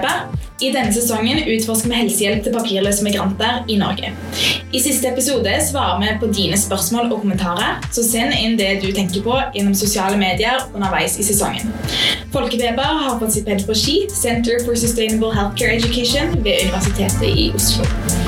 [0.00, 4.12] podkasten I denne sesongen utforsker vi helsehjelp til papirløse migranter i Norge.
[4.72, 8.92] I siste episode svarer vi på dine spørsmål og kommentarer, så send inn det du
[8.94, 11.74] tenker på gjennom sosiale medier underveis i sesongen.
[12.32, 17.50] Folkefeber har fått sitt stipend på SKI, Center for Sustainable Healthcare Education, ved Universitetet i
[17.58, 18.21] Oslo.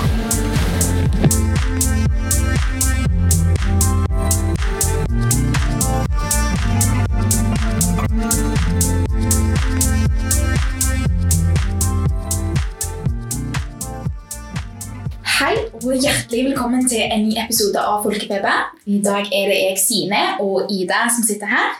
[15.94, 18.70] Og hjertelig velkommen til en ny episode av Folkefeber.
[18.90, 21.76] I dag er det jeg, Sine, og Ida som sitter her.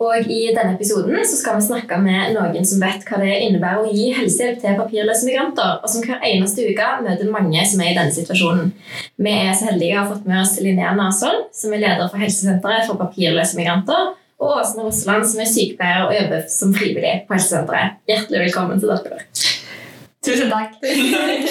[0.00, 3.84] Og I denne episoden så skal vi snakke med noen som vet hva det innebærer
[3.84, 7.92] å gi helsehjelp til papirløse migranter, og som hver eneste uke møter mange som er
[7.92, 8.72] i denne situasjonen.
[9.20, 12.24] Vi er så heldige å ha fått med oss Linnea Nasholm, som er leder for
[12.24, 17.36] Helsesenteret for papirløse migranter, og Åsne Rosseland, som er sykepleier og jobber som frivillig på
[17.36, 18.00] Helsesenteret.
[18.08, 19.26] Hjertelig velkommen til dere.
[20.22, 20.76] Tusen takk.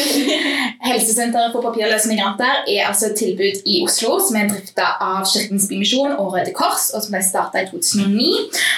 [0.88, 5.68] Helsesenteret for papirløse migranter er altså et tilbud i Oslo som er drifta av Kirkens
[5.68, 8.30] Bymisjon og Røde Kors, og som ble starta i 2009.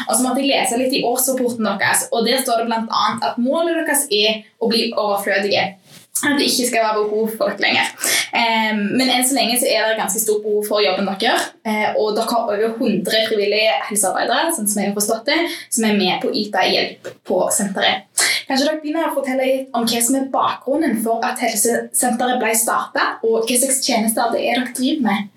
[0.07, 3.05] Og så måtte jeg lese litt i årsrapporten deres, og der står det bl.a.
[3.29, 5.75] at målet deres er å bli overflødige.
[6.23, 7.87] At det ikke skal være behov for dere lenger.
[8.37, 11.49] Eh, men enn så lenge så er det ganske stort behov for jobben deres.
[11.67, 15.39] Eh, og dere har over 100 frivillige helsearbeidere sånn som jeg har forstått det,
[15.73, 18.07] som er med på å yte hjelp på senteret.
[18.47, 22.53] Kanskje dere begynner å fortelle litt om hva som er bakgrunnen for at helsesenteret ble
[22.57, 25.29] starta, og hva slags tjenester det er dere driver med?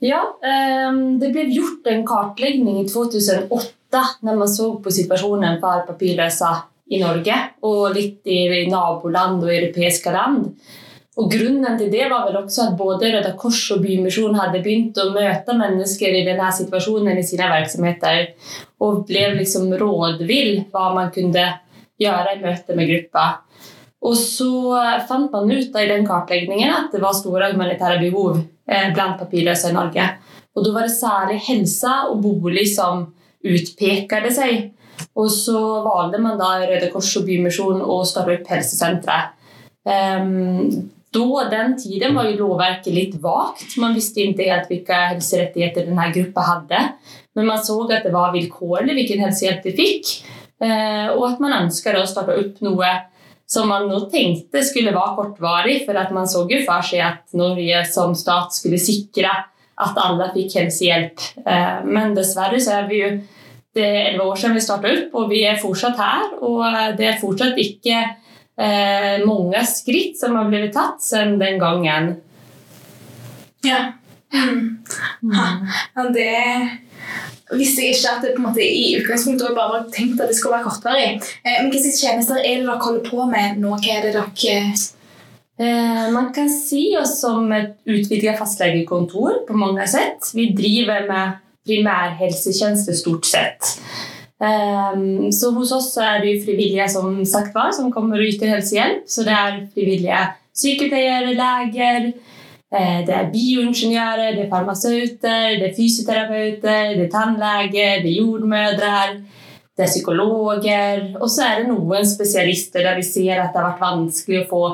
[0.00, 5.84] Ja, ehm, det ble gjort en kartlegging i 2008 når man så på situasjonen for
[5.88, 6.52] papirløse
[6.90, 7.36] i Norge
[7.68, 10.46] og litt i naboland og europeiske land.
[11.20, 14.96] Og Grunnen til det var vel også at både Røde Kors og Bymisjon hadde begynt
[15.02, 18.30] å møte mennesker i denne situasjonen i sine virksomheter,
[18.80, 21.44] og ble liksom rådvill hva man kunne
[22.00, 23.28] gjøre i møte med gruppa.
[24.00, 24.48] Og så
[25.08, 29.68] fant man ut i den kartleggingen at det var store humanitære behov eh, blant papirløse
[29.68, 30.06] i Norge.
[30.56, 33.10] Og da var det særlig helse og bolig som
[33.44, 34.70] utpekte seg.
[35.16, 39.36] Og så valgte man da Røde Kors og Bymisjonen å starte opp helsesenteret.
[39.84, 43.74] Um, da, den tiden var jo lovverket litt vagt.
[43.82, 46.82] Man visste ikke helt hvilke helserettigheter denne gruppa hadde.
[47.34, 50.12] Men man så at det var vilkårlig hvilken helsehjelp de fikk.
[50.60, 52.90] Eh, og at man ønsker å starte opp noe
[53.50, 57.34] som man nå tenkte skulle være kortvarig, for at man så jo for seg at
[57.38, 59.32] Norge som stat skulle sikre
[59.80, 61.28] at alle fikk helsehjelp.
[61.42, 63.12] Eh, men dessverre så er vi jo
[63.74, 66.32] det er elleve år siden vi startet opp, og vi er fortsatt her.
[66.42, 66.64] Og
[66.98, 72.12] det er fortsatt ikke eh, mange skritt som har blitt tatt siden den gangen.
[73.66, 73.92] Ja.
[74.30, 74.82] Mm.
[75.26, 76.34] ja det
[77.58, 80.38] visste jeg ikke at det på en måte i utgangspunktet bare var tenkt at det
[80.38, 81.10] skulle være kortvarig.
[81.44, 83.74] Eh, men hvilke tjenester er det dere holder på med nå?
[83.76, 84.62] Hva er det dere
[85.60, 90.32] eh, Man kan si oss som et utvidet fastlegekontor på mange sett.
[90.36, 93.76] Vi driver med primærhelsetjeneste stort sett.
[94.40, 99.04] Um, så hos oss er det frivillige som sagt var, som kommer og yter helsehjelp.
[99.04, 100.22] Så det er frivillige
[100.56, 102.12] sykepleiere, leger,
[102.70, 109.00] det er bioingeniører, det er farmasøyter, det er fysioterapeuter, det er tannleger, det er jordmødre,
[109.74, 111.02] det er psykologer.
[111.18, 114.48] Og så er det noen spesialister der vi ser at det har vært vanskelig å
[114.52, 114.64] få,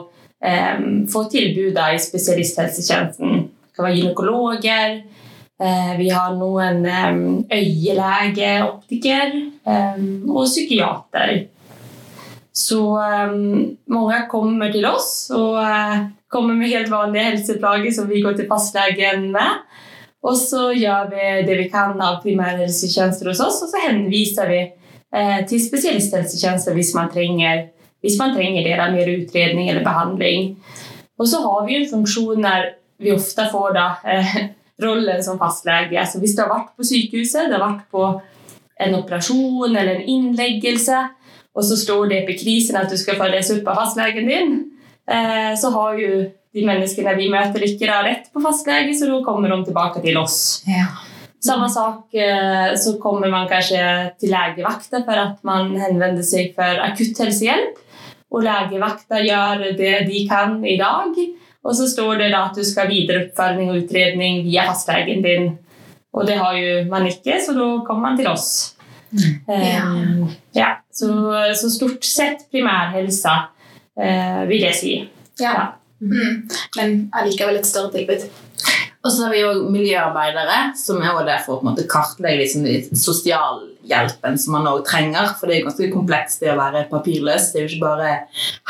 [0.44, 3.42] um, få tilbud i spesialisthelsetjenesten.
[3.48, 4.96] Det kan være gynekologer.
[5.56, 6.84] Uh, vi har noen
[7.48, 11.46] øyelege, optiker og psykiater.
[12.56, 12.80] Så
[13.92, 18.48] mange kommer til oss og eh, kommer med helt vanlige helseplager som vi går til
[18.50, 19.62] fastlegen med.
[20.26, 24.60] Og så gjør vi det vi kan av primærhelsetjenester hos oss, og så henviser vi
[24.64, 27.68] eh, til spesialisthelsetjenester hvis man trenger,
[28.02, 30.56] hvis man trenger det, mer utredning eller behandling.
[31.16, 33.86] Og så har vi en funksjon der vi ofte får da,
[34.84, 36.06] rollen som fastlege.
[36.06, 38.08] Så hvis du har vært på sykehuset, det har vært på
[38.82, 41.04] en operasjon eller en innleggelse,
[41.56, 44.75] og så står det på krisen at du skal få opp av fastlegen din, eh,
[45.06, 46.14] så har jo
[46.56, 50.18] de menneskene vi møter, ikke da rett på fastlege, så da kommer de tilbake til
[50.18, 50.38] oss.
[50.66, 50.88] Ja.
[51.46, 53.80] Samme sak eh, så kommer man kanskje
[54.20, 57.82] til legevakta for at man henvender seg for akutt helsehjelp.
[58.34, 61.12] Og legevakta gjør det de kan i dag.
[61.66, 65.52] Og så står det da at du skal videre oppfølging og utredning via fastlegen din.
[66.16, 68.48] Og det har jo man ikke, så da kommer man til oss.
[69.46, 69.84] Ja.
[69.86, 70.26] Um,
[70.56, 71.08] ja, så,
[71.54, 73.36] så, stort sett primærhelsa.
[73.96, 74.94] Vil jeg si.
[75.40, 75.52] Ja.
[75.52, 75.66] ja.
[76.00, 76.42] Mm.
[76.76, 78.26] Men allikevel et større tilbud.
[79.06, 82.66] Og så har vi òg miljøarbeidere, som er der for å kartlegge liksom,
[82.98, 85.30] sosialhjelpen som man også trenger.
[85.38, 87.52] For det er ganske komplekst det å være papirløs.
[87.52, 88.12] Det er jo ikke bare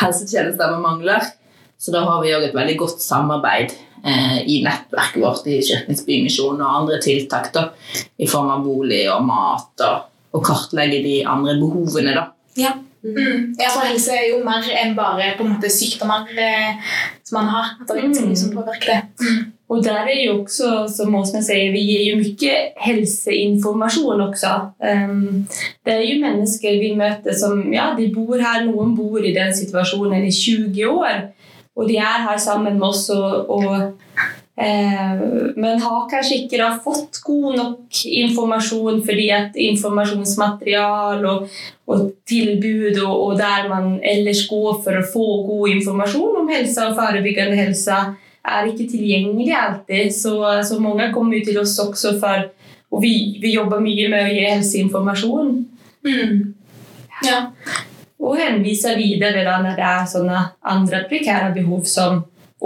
[0.02, 1.25] helsetjenester man mangler.
[1.81, 6.05] Så da har vi òg et veldig godt samarbeid eh, i nettverket vårt i Kirkens
[6.05, 7.70] Bymisjon og andre tiltak da,
[8.20, 10.06] i form av bolig og mat og,
[10.37, 12.12] og kartlegge de andre behovene.
[12.17, 12.28] da.
[12.61, 12.76] Ja.
[13.06, 13.53] Mm.
[13.61, 16.81] ja, for helse er jo mer enn bare på en måte sykdommer eh,
[17.26, 17.76] som man har.
[17.81, 18.99] At det er mye som påvirker det.
[19.20, 19.53] Mm.
[19.67, 24.53] Og der er jo også, som Åsne sier, vi gir jo mye helseinformasjon også.
[24.79, 25.47] Um,
[25.82, 29.50] det er jo mennesker vi møter som, ja, de bor her, noen bor i den
[29.55, 31.26] situasjonen i 20 år
[31.76, 33.91] og de er her sammen med oss og, eh,
[34.56, 41.50] men har kanskje ikke da fått god nok informasjon fordi at informasjonsmaterial og,
[41.93, 46.87] og tilbud og, og der man ellers går for å få god informasjon om helse
[46.88, 47.99] og forebyggende helse,
[48.47, 50.14] er ikke tilgjengelig alltid.
[50.14, 52.52] Så, så mange kommer til oss også for
[52.94, 55.49] Og vi, vi jobber mye med å gi helseinformasjon.
[56.06, 56.37] Mm.
[57.26, 57.41] Ja.
[58.23, 62.23] Og henviser videre da når det er sånne andre prekære behov som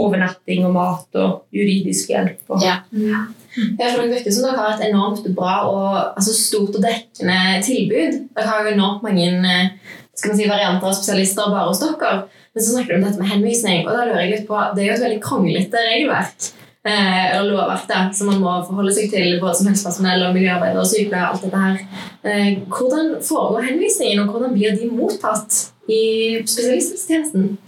[0.07, 2.43] overnatting og mat og juridisk hjelp.
[2.49, 2.81] Og, ja.
[2.95, 7.59] Ja, for Det virker som dere har et enormt bra og altså stort og dekkende
[7.67, 8.21] tilbud.
[8.37, 9.73] Dere har jo enormt mange eh,
[10.15, 12.15] skal man si, varianter av spesialister bare hos dere.
[12.55, 14.83] Men så snakker du om dette med henvisning, og da lurer jeg litt på, det
[14.83, 16.51] er jo et veldig kronglete regelverk.
[16.81, 20.81] Eh, eller lovverk da, som man må forholde seg til både som helsepersonell og miljøarbeider
[20.81, 21.27] og sykepleier.
[21.29, 22.07] alt dette her.
[22.25, 25.59] Eh, hvordan foregår henvisningen, og hvordan blir de mottatt
[25.91, 27.59] i spesialisthelsetjenesten?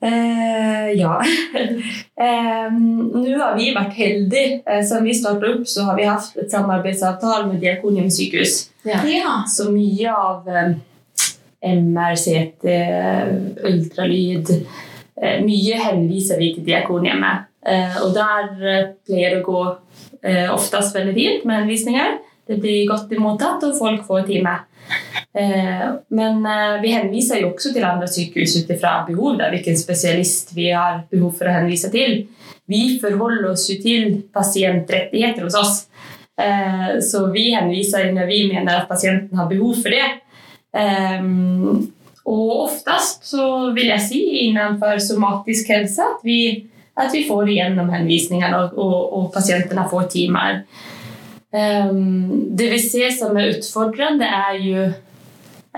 [0.00, 1.22] Eh, ja.
[2.24, 4.60] eh, Nå har vi vært heldige.
[4.66, 8.68] Eh, siden vi startet opp, så har vi hatt et samarbeidsavtale med Diakonium sykehus.
[8.86, 9.42] Ja.
[9.50, 10.76] Så mye av eh,
[11.68, 12.14] MR,
[13.66, 17.48] ultralyd eh, Mye henviser vi til Diakonhjemmet.
[17.66, 19.62] Eh, og der eh, pleier det å gå
[20.22, 22.18] eh, oftest veldig fint med henvisninger.
[22.48, 24.54] Det blir godt mottatt, og folk får time.
[25.34, 29.76] Eh, men eh, vi henviser jo også til andre sykehus ut ifra behov, da, hvilken
[29.76, 32.22] spesialist vi har behov for å henvise til.
[32.68, 35.76] Vi forholder oss jo til pasientrettigheter hos oss.
[36.40, 40.08] Eh, så vi henviser når vi mener at pasienten har behov for det.
[42.28, 47.88] Og oftest så vil jeg si innenfor somatisk helse at vi, at vi får igjennom
[47.90, 50.60] henvisningene, og, og, og pasientene får timer.
[51.50, 54.88] Det vi ser som er utfordrende, er jo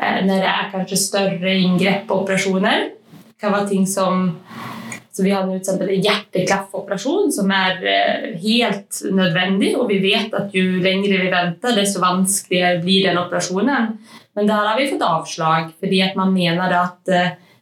[0.00, 2.88] når det er kanskje større inngrep og operasjoner.
[2.90, 4.30] Det kan være ting som
[5.10, 7.80] så Vi har nå en hjerteklaffoperasjon som er
[8.40, 9.72] helt nødvendig.
[9.76, 13.96] Og vi vet at jo lenger vi venter, desto vanskeligere blir den operasjonen.
[14.38, 17.10] Men der har vi fått avslag fordi at man mener at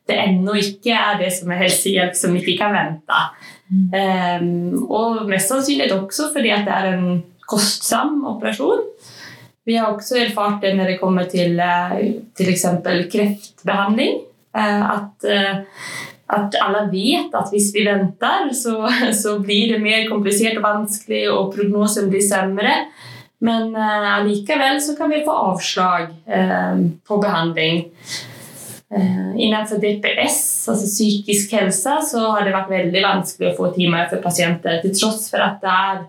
[0.09, 3.25] det ennå ikke er det som er helsehjelp som ikke kan vente.
[3.69, 3.89] Mm.
[3.93, 7.09] Um, og mest sannsynlig også fordi at det er en
[7.49, 8.85] kostsom operasjon.
[9.69, 12.65] Vi har også erfart det når det kommer til f.eks.
[13.13, 14.23] kreftbehandling.
[14.59, 18.89] At, at, alle vet at hvis vi venter, så,
[19.23, 22.79] så, blir det mer komplisert og vanskelig, og prognosen blir sämre.
[23.45, 26.09] Men allikevel så kan vi få avslag
[27.07, 27.85] på behandling.
[29.37, 34.25] Innenfor DPS, altså psykisk helse, så har det vært veldig vanskelig å få timer for
[34.25, 36.01] pasienter, til tross for at det er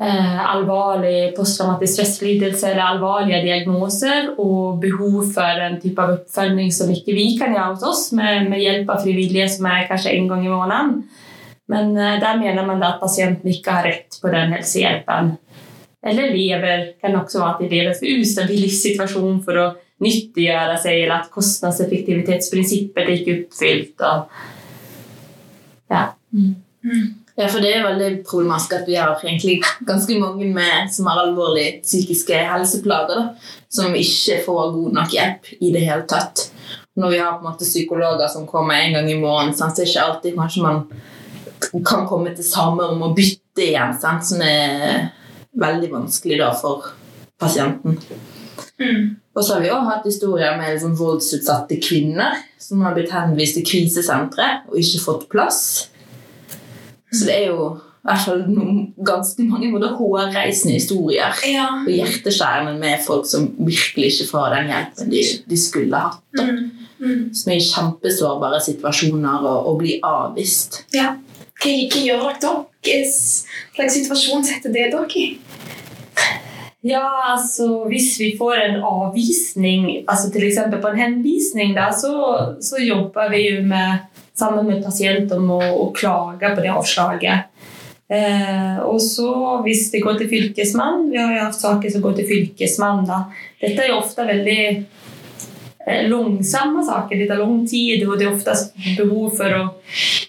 [0.00, 6.92] eh, alvorlig posttraumatisk stresslidelse eller alvorlige diagnoser og behov for en type av oppfølging som
[6.94, 10.30] ikke vi kan gjøre hos oss, med, med hjelp av frivillige som er kanskje en
[10.30, 11.02] gang i måneden.
[11.68, 15.34] Men eh, der mener man at pasienten ikke har rett på den helsehjelpen.
[16.08, 19.68] Eller lever, kan også være at de lever for ustabil livssituasjon for å
[20.04, 24.04] nyttiggjøre seg, eller at kostnadseffektivitetsprinsippet ikke er oppfylt.
[24.06, 24.44] Og,
[25.90, 26.04] ja.
[26.30, 26.54] Mm.
[27.38, 31.20] Ja, for det er veldig problematisk at vi har egentlig ganske mange med, som har
[31.22, 36.48] alvorlige psykiske helseplager, da, som ikke får god nok hjelp i det hele tatt.
[36.98, 39.76] Når vi har på en måte psykologer som kommer en gang i måneden, så er
[39.76, 40.80] det ikke alltid kanskje man
[41.86, 44.26] kan komme til samme om å bytte igjen, sant?
[44.26, 45.12] som er
[45.58, 46.88] veldig vanskelig da for
[47.38, 48.00] pasienten.
[48.82, 49.14] Mm.
[49.34, 53.60] Og så har vi også hatt historier med liksom voldsutsatte kvinner som har blitt henvist
[53.60, 55.62] til krisesentre og ikke fått plass.
[57.12, 58.42] Så det er jo i hvert fall
[59.04, 61.66] ganske mange både hårreisende historier ja.
[61.82, 66.22] og hjerteskjærende med folk som virkelig ikke får den hjelpen de, de skulle hatt.
[66.38, 66.62] Mm.
[66.98, 67.24] Mm.
[67.34, 70.82] Som er i kjempesårbare situasjoner og, og blir avvist.
[70.94, 71.12] Ja.
[71.58, 72.54] Hva, hva gjør dere da?
[72.88, 75.28] Hva slags situasjon setter det dere i?
[76.86, 80.60] Ja, altså Hvis vi får en avvisning, altså f.eks.
[80.82, 82.12] på en henvisning, da, så,
[82.62, 84.07] så jobber vi jo med
[84.38, 87.48] sammen med pasienten å, å klage på det avslaget.
[88.08, 92.14] Eh, og så hvis det går til fylkesmann Vi har jo hatt saker som går
[92.16, 93.02] til fylkesmann.
[93.04, 93.26] da.
[93.60, 94.62] Dette er jo ofte veldig
[95.86, 97.18] eh, långsamma saker.
[97.18, 99.64] Det tar lang tid og det er oftest behov for å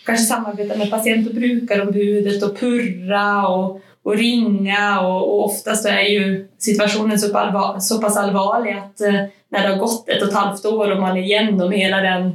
[0.03, 4.83] kanskje samarbeide med pasient- og brukerombudet og purre og, og ringe.
[5.05, 10.21] Og, og oftest er jo situasjonen såpass alvorlig at eh, når det har gått et
[10.21, 12.31] og et halvt år og man er gjennom hele den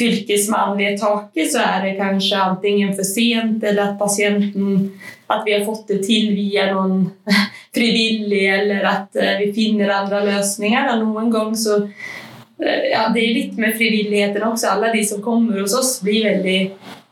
[0.00, 4.92] fylkesmannvedtaket, så er det kanskje antingen for sent eller at pasienten
[5.30, 7.04] At vi har fått det til via noen
[7.76, 10.88] frivillig, eller at eh, vi finner andre løsninger.
[10.90, 14.72] Og noen ganger så eh, ja, Det er litt med frivilligheten også.
[14.72, 16.58] Alle de som kommer hos oss, blir veldig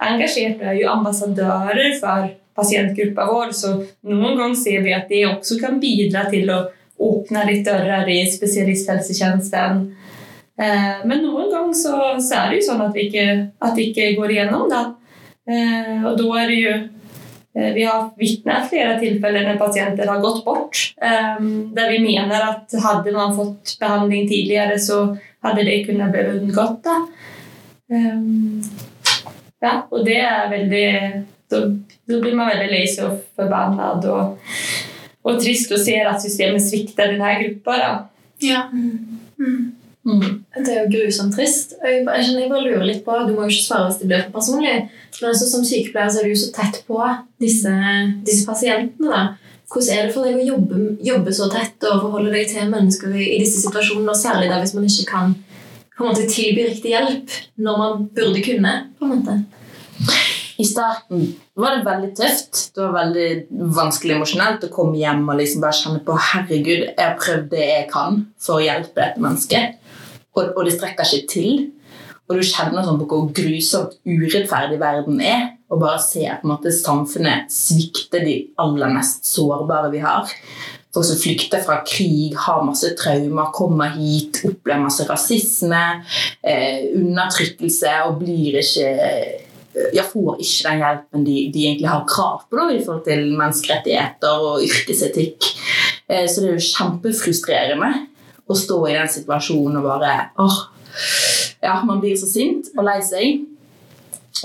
[0.09, 2.27] engasjert Vi er jo ambassadører for
[2.59, 3.55] pasientgruppa vår.
[3.55, 3.77] Så
[4.11, 6.65] noen ganger ser vi at det også kan bidra til å
[6.99, 9.85] åpne litt dører i spesialisthelsetjenesten.
[10.59, 13.27] Eh, Men noen ganger så, så er det jo sånn at, vi ikke,
[13.63, 14.65] at vi ikke går igjennom.
[14.71, 14.85] Da.
[15.49, 20.21] Eh, Og da er det jo eh, Vi har vitnet flere tilfeller når pasienter har
[20.25, 20.83] gått bort.
[20.99, 26.83] Der vi mener at hadde man fått behandling tidligere, så hadde det kunnet bli unngått.
[26.85, 26.99] Da.
[29.63, 30.89] Ja, og det er veldig
[31.49, 31.63] Da,
[32.07, 34.37] blir man veldig lei seg og forbanna og,
[35.25, 37.79] og trist å se at systemet svikter denne gruppa.
[37.81, 37.91] Da.
[38.45, 38.67] Ja.
[38.73, 39.78] Mm.
[40.09, 40.23] Mm.
[40.57, 41.75] Det er jo grusomt trist.
[41.85, 44.23] Jeg, bare- jeg, bare lurer litt på, Du må jo ikke svare hvis det blir
[44.25, 44.77] for personlig.
[45.21, 47.03] Men altså, som sykepleier så er du jo så tett på
[47.45, 47.75] disse,
[48.25, 49.11] disse pasientene.
[49.13, 49.27] da.
[49.69, 53.13] Hvordan er det for deg å jobbe, jobbe så tett og forholde deg til mennesker
[53.13, 55.35] i, i disse situasjonene, og særlig da hvis man ikke kan
[55.99, 58.73] på en måte tilby riktig hjelp når man burde kunne?
[58.99, 59.37] på en måte?
[60.59, 62.63] I starten var det veldig tøft.
[62.75, 63.29] Det var veldig
[63.77, 67.67] vanskelig emosjonelt å komme hjem og liksom bare kjenne på herregud, jeg har prøvd det
[67.69, 69.77] jeg kan for å hjelpe dette mennesket,
[70.39, 71.69] og, det strekker ikke til.
[72.29, 76.73] Og du kjenner sånn på hvor grusomt urettferdig verden er, og bare se en måte
[76.73, 80.29] samfunnet svikte de aller mest sårbare vi har.
[80.93, 85.83] Folk som flykter fra krig, har masse traumer, kommer hit, opplever masse rasisme,
[86.43, 88.89] eh, undertrykkelse og blir ikke
[89.95, 93.27] ja, får ikke den hjelpen de, de egentlig har krav på da, i forhold til
[93.39, 95.51] menneskerettigheter og yrkesetikk.
[96.09, 97.93] Eh, så det er jo kjempefrustrerende
[98.49, 100.59] å stå i den situasjonen og bare åh,
[101.63, 103.43] ja, Man blir så sint og lei seg.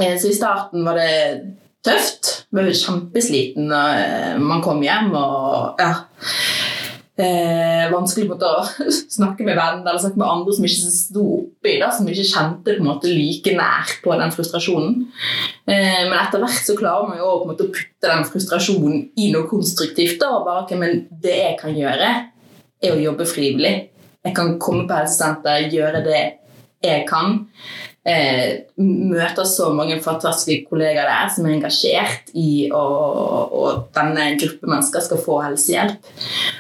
[0.02, 1.14] Eh, så i starten var det
[1.86, 2.32] tøft.
[2.54, 5.14] Man ble kjempesliten når eh, man kom hjem.
[5.18, 5.94] og ja,
[7.22, 8.64] eh, vanskelig måte å
[9.18, 12.76] snakke med venner eller snakke med andre som ikke sto oppi det, som ikke kjente
[12.76, 15.00] på en måte like nær på den frustrasjonen.
[15.68, 19.08] Eh, men etter hvert så klarer man jo å på en måte putte den frustrasjonen
[19.20, 20.20] i noe konstruktivt.
[20.22, 22.14] Da, og bare, okay, men Det jeg kan gjøre,
[22.84, 23.76] er å jobbe frivillig.
[24.24, 26.22] Jeg kan komme på helsesenter, gjøre det
[26.84, 27.42] jeg kan.
[28.04, 35.06] Eh, møter så mange fantastiske kollegaer der som er engasjert i at denne gruppe mennesker
[35.06, 36.10] skal få helsehjelp.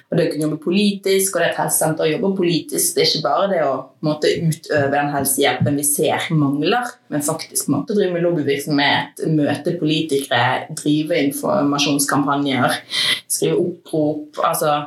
[0.08, 3.04] Og det å kunne jobbe politisk, og det er et helsesenter å jobbe politisk, det
[3.04, 3.76] er ikke bare det å
[4.08, 10.70] måtte utøve den helsehjelpen vi ser mangler, men faktisk måtte drive med lobbyvirksomhet, møte politikere,
[10.80, 12.84] drive informasjonskampanjer,
[13.28, 14.46] skrive opprop.
[14.48, 14.78] Altså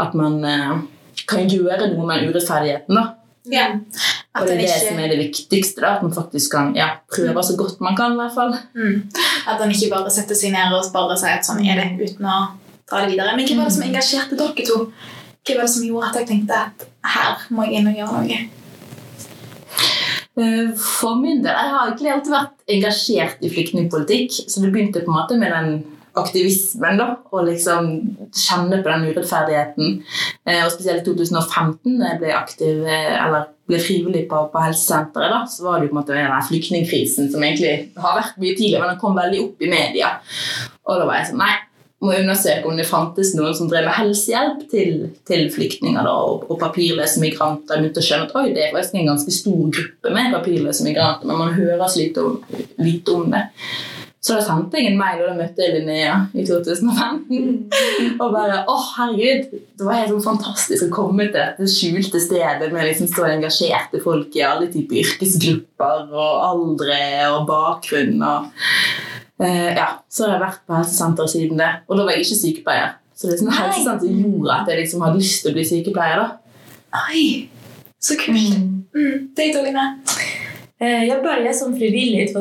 [0.00, 0.80] at man eh,
[1.30, 2.94] kan gjøre noe med urettferdigheten.
[2.98, 3.06] da.
[3.50, 3.66] Ja.
[4.36, 5.80] Og det er det ikke, som er det viktigste.
[5.80, 8.12] da, At man faktisk kan ja, prøve så godt man kan.
[8.12, 8.52] i hvert fall.
[8.74, 8.98] mm,
[9.48, 12.26] at en ikke bare setter seg ned og bare sier at sånn er det, uten
[12.28, 12.36] å
[12.90, 13.34] dra det videre.
[13.36, 14.78] Men hva var det som engasjerte dere to?
[15.40, 18.24] Hva var det som gjorde at jeg tenkte at her må jeg inn og gjøre
[18.28, 18.40] noe?
[20.40, 25.02] Eh, For min del, Jeg har egentlig alltid vært engasjert i flyktningpolitikk, så det begynte
[25.04, 25.72] på en måte med den
[26.18, 26.98] aktivismen.
[26.98, 27.88] da, Og liksom
[28.34, 30.02] kjenne på den urettferdigheten.
[30.46, 34.64] Eh, Og Spesielt i 2015, da jeg ble aktiv, eh, eller ble frivillig på, på
[34.64, 38.38] helsesenteret, da, så var det jo på en måte den flyktningkrisen som egentlig har vært
[38.38, 40.14] mye tidligere, men den kom veldig opp i media.
[40.86, 41.52] Og da var jeg sånn Nei,
[42.00, 44.92] må undersøke om det fantes noen som drev med helsehjelp til,
[45.28, 47.76] til flyktninger da, og, og papirløse migranter.
[47.76, 50.86] Jeg begynte å skjønne at oi, det er faktisk en ganske stor gruppe med papirløse
[50.86, 52.38] migranter, men man hører så lite om,
[52.80, 53.44] lite om det.
[54.20, 57.70] Så da sendte jeg en mail, og da møtte jeg Linnea i 2015.
[58.20, 59.54] Og bare Å, herregud!
[59.80, 64.02] Det var helt sånn fantastisk å komme til dette skjulte stedet med liksom så engasjerte
[64.04, 67.00] folk i alle typer yrkesgrupper og aldre
[67.30, 68.20] og bakgrunn.
[68.20, 68.50] og
[69.40, 71.72] uh, ja, så har jeg vært på helsesenteret siden det.
[71.88, 72.94] Og da var jeg ikke sykepleier.
[73.16, 75.68] Så det er sånn helsesenteret helsesenter gjorde at jeg liksom hadde lyst til å bli
[75.72, 76.20] sykepleier.
[76.20, 76.60] da.
[77.08, 77.24] Oi,
[77.96, 78.60] så kult.
[78.92, 79.88] Mm, det er Line.
[80.80, 82.32] Jeg Jag började som frivillig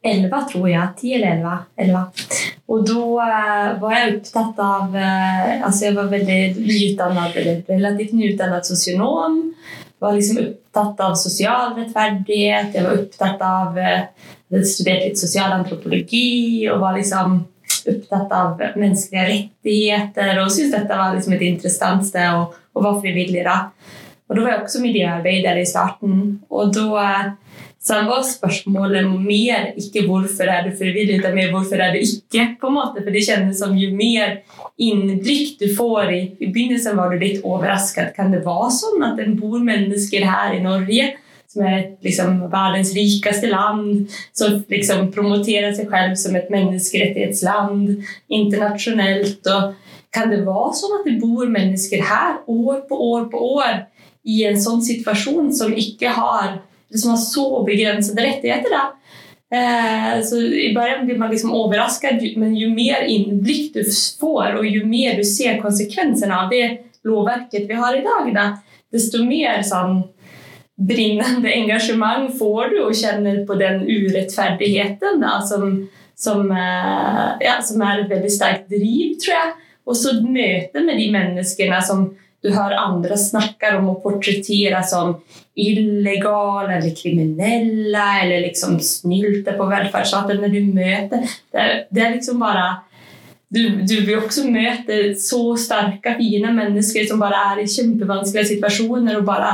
[0.00, 0.88] 2011 tror jeg.
[1.00, 1.58] 10 eller 11.
[1.76, 2.00] 11.
[2.70, 7.38] Og da uh, var jeg opptatt av, uh, Altså, jeg var veldig nyutdannet,
[7.68, 9.40] relativt nyutdannet sosionom.
[10.00, 12.74] var liksom opptatt av sosial rettferdighet.
[12.74, 17.36] Jeg var opptatt av uh, hadde studert litt sosialantropologi og var liksom
[17.90, 22.98] opptatt av menneskelige rettigheter og syntes dette var liksom et interessant sted å, og var
[23.02, 23.44] frivillig.
[23.46, 23.70] da.
[24.28, 26.18] Og da var jeg også miljøarbeider i starten.
[26.50, 27.06] Og da
[27.88, 32.60] var spørsmålet mer ikke 'hvorfor er du frivillig', men mer 'hvorfor er du ikke'?
[32.60, 34.42] på en måte, For det kjennes som jo mer
[34.78, 38.14] innblikk du får i begynnelsen var du litt overrasket.
[38.14, 41.14] Kan det være sånn at det bor mennesker her i Norge
[41.48, 49.46] som er liksom verdens rikeste land, som liksom promoterer seg selv som et menneskerettighetsland internasjonalt?
[50.12, 53.86] Kan det være sånn at det bor mennesker her år på år på år
[54.26, 56.60] i en sånn situasjon som ikke har
[56.94, 58.70] som har så begrensede rettigheter.
[58.70, 58.82] Da.
[59.56, 63.84] Eh, så I början blir man liksom overrasket, men jo mer innblikk du
[64.20, 66.66] får, og jo mer du ser konsekvensene av det
[67.04, 68.46] lovverket vi har i dag, da,
[68.92, 70.02] desto mer sånn
[70.80, 75.74] brinnende engasjement får du og kjenner på den urettferdigheten da, som,
[76.16, 79.52] som, eh, ja, som er et veldig sterkt driv, tror jeg.
[79.90, 85.16] Og så møtet med de menneskene som du hører andre snakke om å portrettere som
[85.60, 92.40] illegale eller kriminelle eller liksom snylte på velferdsstaten når du møter det, det, er liksom
[92.40, 92.68] bare
[93.50, 99.18] du, du, vil også møte så sterke, fine mennesker som bare er i kjempevanskelige situasjoner
[99.18, 99.52] og bare,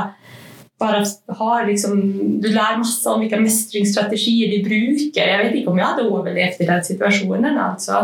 [0.79, 1.01] bare
[1.39, 1.97] har liksom
[2.39, 5.23] Du lærer masse om hvilke mestringsstrategier de bruker.
[5.25, 7.57] Jeg vet ikke om jeg hadde overlevd i den situasjonen.
[7.57, 8.03] altså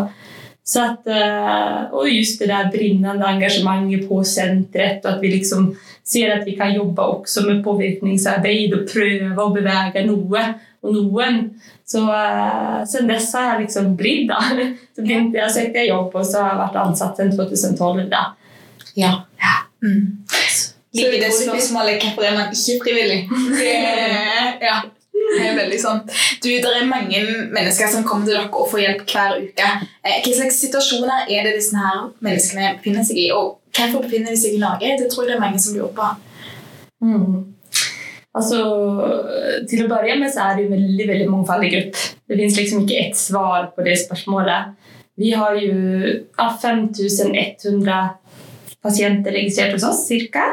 [0.63, 1.07] så at,
[1.91, 6.55] og just det der brinnende engagemanget på senteret og at vi liksom ser at vi
[6.55, 10.45] kan jobbe også med påvirkningsarbeid og prøve å bevege noe
[10.83, 11.43] og noen.
[11.87, 12.03] Så
[12.91, 14.39] sen dess har jeg liksom blitt da.
[14.95, 18.07] Så begynte jeg å søke jobb, og så har jeg vært ansatt siden 2012.
[18.11, 18.23] da.
[18.99, 19.13] Ja.
[19.41, 19.55] ja.
[19.83, 20.23] Mm.
[20.93, 23.23] Liker det spørsmålet hvorfor er man ikke frivillig?
[24.67, 24.83] ja.
[25.33, 26.01] Er veldig sånn.
[26.43, 27.21] Du, Det er mange
[27.53, 29.71] mennesker som kommer til dere og får hjelp hver uke.
[30.03, 33.29] Eh, hva slags situasjoner er det disse her menneskene befinner seg i?
[33.35, 34.93] Og hvorfor befinner de seg i Norge?
[34.99, 36.11] Det tror jeg det er mange som lurer på.
[37.03, 37.41] Mm.
[38.33, 38.59] Altså,
[39.69, 42.07] Til å begynne med så er det jo veldig veldig mangfoldig gruppe.
[42.29, 44.73] Det fins liksom ikke ett svar på det spørsmålet.
[45.21, 45.73] Vi har jo
[46.41, 47.99] 5100
[48.83, 50.47] pasienter registrert hos oss, ca.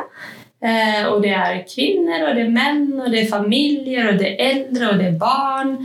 [0.61, 4.35] Eh, og det er kvinner, og det er menn, og det er familier, og det
[4.35, 5.77] er eldre, og det er barn.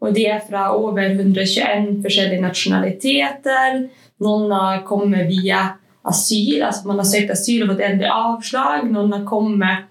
[0.00, 3.82] Og de er fra over 121 forskjellige nasjonaliteter.
[4.22, 5.64] Noen har kommet via
[6.06, 8.86] asyl, altså man har søkt asyl og fått endelig avslag.
[8.88, 9.90] Noen har kommet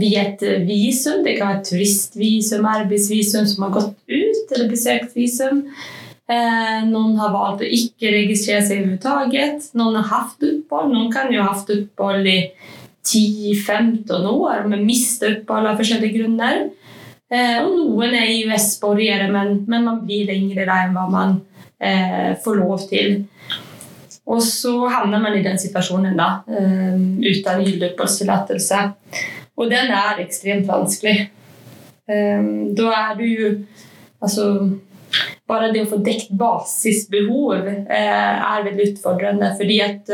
[0.00, 1.22] via et visum.
[1.24, 5.62] Det kan være turistvisum, arbeidsvisum som har gått ut, eller besøkt visum.
[6.28, 9.70] Eh, noen har valgt å ikke registrere seg overhodet.
[9.78, 10.92] Noen har hatt opphold.
[10.92, 12.40] Noen kan jo ha hatt opphold i
[13.06, 16.68] 10-15 år, med mister på av forskjellige grunner.
[17.28, 21.34] Eh, og noen er EØS-borgere, men, men, man blir lengre der enn hva man
[21.76, 23.24] eh, får lov til.
[24.28, 27.94] Og så havner man i den situasjonen da, eh, uten gyldig.
[29.58, 31.28] Og den er ekstremt vanskelig.
[32.08, 33.52] Eh, da er du jo
[34.18, 34.44] Altså
[35.46, 40.10] Bare det å få dekt basisbehov eh, er veldig utfordrende, fordi at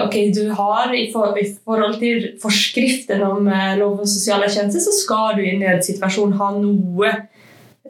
[0.00, 4.82] ok, du har i, for, i forhold til forskriften om eh, lov om sosiale tjenester,
[4.82, 7.12] så skal du i en nødsituasjon ha noe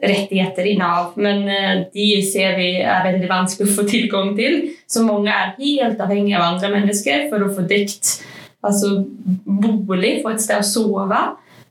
[0.03, 4.59] rettigheter i Nav, men eh, de ser vi er veldig vanskelig å få tilgang til.
[4.89, 8.17] Så mange er helt avhengige av andre mennesker for å få dekt
[8.63, 8.95] altså
[9.43, 11.21] bolig, få et sted å sove,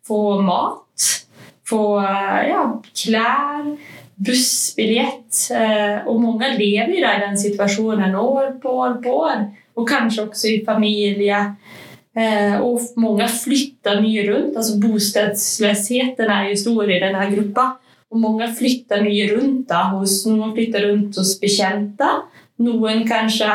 [0.07, 1.09] få mat,
[1.69, 2.67] få eh, ja,
[3.05, 3.73] klær,
[4.23, 5.49] bussbillett.
[6.07, 10.65] Og mange lever i den situasjonen år på år på år og kanskje også i
[10.67, 11.41] familie.
[12.13, 14.57] Eh, og mange flytter mye rundt.
[14.57, 17.79] altså Bostedsløsheten er jo stor i denne gruppen.
[18.13, 19.69] Og mange flytter mye rundt.
[19.69, 19.83] då.
[19.97, 22.11] hos Noen flytter rundt hos bekjente.
[22.59, 23.49] Noen kanskje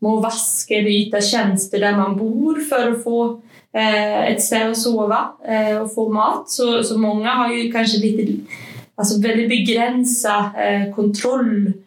[0.00, 3.20] må vaske eller yte tjenester der man bor for å få
[3.72, 6.48] eh, et sted å sove eh, og få mat.
[6.50, 8.26] Så, så, mange har ju kanskje lite,
[8.96, 11.83] alltså veldig begränsad eh, kontroll Eh,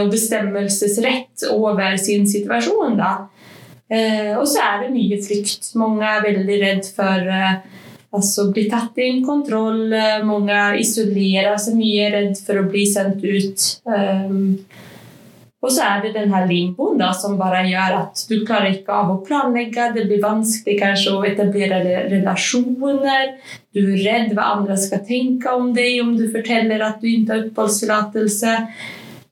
[0.00, 2.96] og bestemmelsesrett over sin situasjon.
[3.00, 3.12] Da.
[3.92, 5.72] Eh, og så er det mye frykt.
[5.80, 7.60] Mange er veldig redd for eh,
[8.16, 9.92] altså, å bli tatt i kontroll.
[10.24, 13.68] Mange isolerer seg mye, redd for å bli sendt ut.
[15.64, 19.12] Og så er det denne limboen da, som bare gjør at du klarer ikke av
[19.14, 19.86] å planlegge.
[19.94, 21.78] Det blir vanskelig kanskje å etablere
[22.10, 23.32] relasjoner.
[23.72, 27.32] Du er redd hva andre skal tenke om deg om du forteller at du ikke
[27.32, 28.58] har oppholdstillatelse.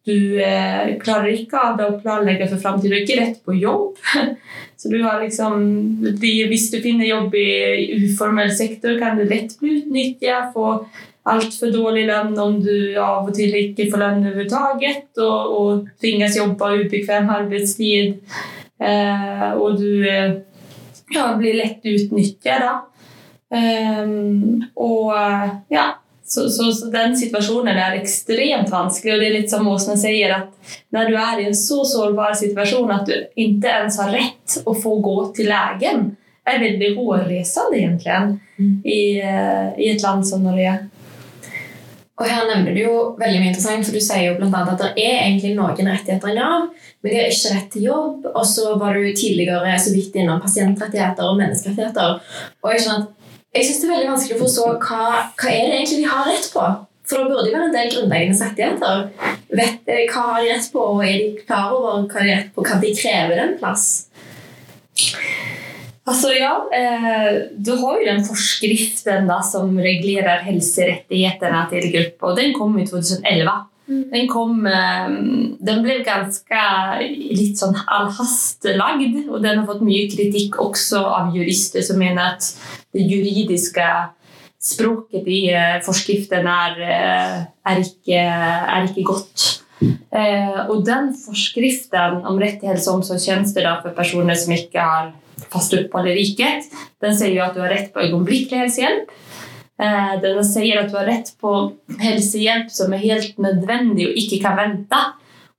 [0.07, 2.91] Du eh, klarer ikke å planlegge for framtiden.
[2.91, 4.01] Du er ikke rett på jobb.
[4.81, 5.63] Så du har liksom,
[6.19, 10.51] Hvis du finner jobb i uformell sektor, kan du lett bli utnyttet.
[10.57, 10.81] Få
[11.31, 16.39] altfor dårlig lønn om du av og til ikke får lønn overhodet, og, og tvinges
[16.41, 18.17] jobbe ubekvem arbeidstid,
[18.83, 20.41] eh, og du eh,
[21.15, 22.81] ja, blir lett utnyttet da.
[23.53, 25.91] Um, og eh, ja,
[26.33, 30.33] så, så, så, den situasjonen er ekstremt vanskelig, og det er litt som Åsne sier,
[30.33, 33.15] at når du er i en så sårbar situasjon at du
[33.45, 36.11] ikke ens har rett å få gå til legen,
[36.49, 38.83] er veldig hårreisende egentlig Mm.
[38.85, 40.79] i, eh, i et land som Norge.
[42.21, 44.83] Og her nevner du jo veldig mye interessant, for du sier jo blant annet at
[44.83, 46.69] det er egentlig noen rettigheter i Nav,
[47.03, 48.29] men de har ikke rett til jobb.
[48.31, 52.21] Og så var du tidligere så vidt innom pasientrettigheter og menneskerettigheter.
[52.63, 53.22] Og jeg skjønner at
[53.53, 55.03] jeg synes det er veldig vanskelig å forstå hva,
[55.37, 56.65] hva er det egentlig de har rett på.
[57.09, 59.03] For det burde jo være en del grunnleggende rettigheter.
[60.13, 62.65] Hva har de rett på, og er de klar over hva de har rett på?
[62.65, 63.89] Kan de kreve den plass?
[66.09, 72.41] Altså ja, eh, Du har jo den forskriften da, som regulerer helserettighetene til grupper, og
[72.41, 73.53] den kom i 2011.
[73.87, 75.09] Den, kom, eh,
[75.61, 76.63] den ble ganske
[77.03, 82.53] litt sånn allhastelagd, og den har fått mye kritikk også av jurister som mener at
[82.95, 83.89] det juridiske
[84.63, 87.41] språket i eh, forskriften er, eh,
[87.73, 89.49] er, ikke, er ikke godt.
[89.83, 95.11] Eh, og den forskriften om rett til helse- og omsorgstjenester for personer som ikke har
[95.51, 96.71] fast opphold i riket,
[97.03, 99.11] den sier jo at du har rett på øyeblikkelig helsehjelp.
[99.83, 101.57] Eh, Den sier at du har rett på
[102.03, 105.01] helsehjelp som er helt nødvendig og ikke kan vente.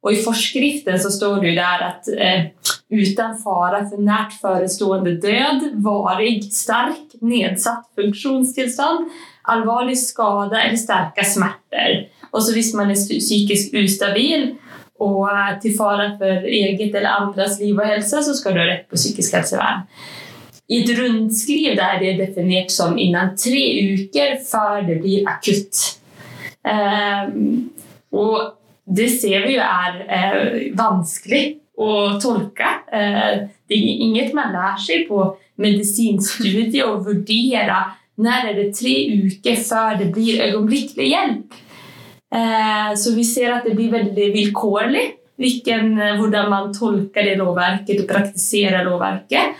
[0.04, 2.48] Og i forskriften så står det jo der at eh,
[2.92, 9.08] uten fare for nært forestående død, varig, sterk, nedsatt funksjonstilstand,
[9.54, 12.10] alvorlig skade eller sterke smerter.
[12.34, 14.54] Og så hvis man er psykisk ustabil
[15.04, 18.68] og eh, til fare for eget eller andres liv og helse, så skal du ha
[18.72, 19.88] rett på psykisk helsevern.
[20.72, 26.00] I et rundskriv der det er definert som innen tre uker før det blir akutt.
[26.64, 27.74] Ehm,
[28.16, 28.54] og
[28.86, 31.44] det ser vi jo er eh, vanskelig
[31.80, 32.70] å tolke.
[32.94, 35.26] Eh, det er inget man lærer seg på
[35.62, 37.82] medisinstudiet å vurdere
[38.24, 41.60] når er det tre uker før det blir øyeblikkelig hjelp.
[42.34, 45.10] Eh, så vi ser at det blir veldig vilkårlig
[45.44, 49.58] hvordan man tolker det lovverket og praktiserer lovverket.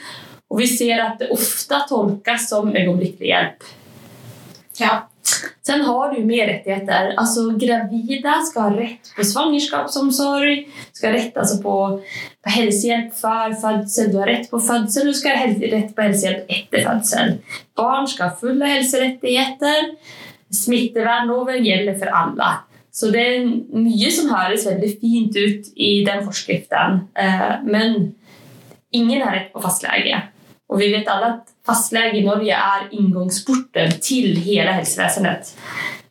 [0.54, 3.66] Og vi ser at det ofte tolkes som øyeblikkelig hjelp.
[4.78, 4.94] Ja.
[5.64, 7.14] Sen har du mer rettigheter.
[7.18, 11.76] Altså, gravide skal ha rett på svangerskapsomsorg, skal ha rett altså, på,
[12.44, 16.52] på helsehjelp før fødsel, du har rett på fødsel, du skal ha rett på helsehjelp
[16.52, 17.38] etter fødsel.
[17.80, 19.94] Barn skal ha fulle helserettigheter.
[20.54, 22.52] Smittevernloven gjelder for alle.
[22.94, 27.08] Så det er mye som høres veldig fint ut i den forskriften.
[27.18, 28.14] Eh, Men
[28.92, 30.20] ingen har rett på fastlege.
[30.72, 35.54] Og vi vet alle at fastlege i Norge er inngangsporten til hele helsevesenet.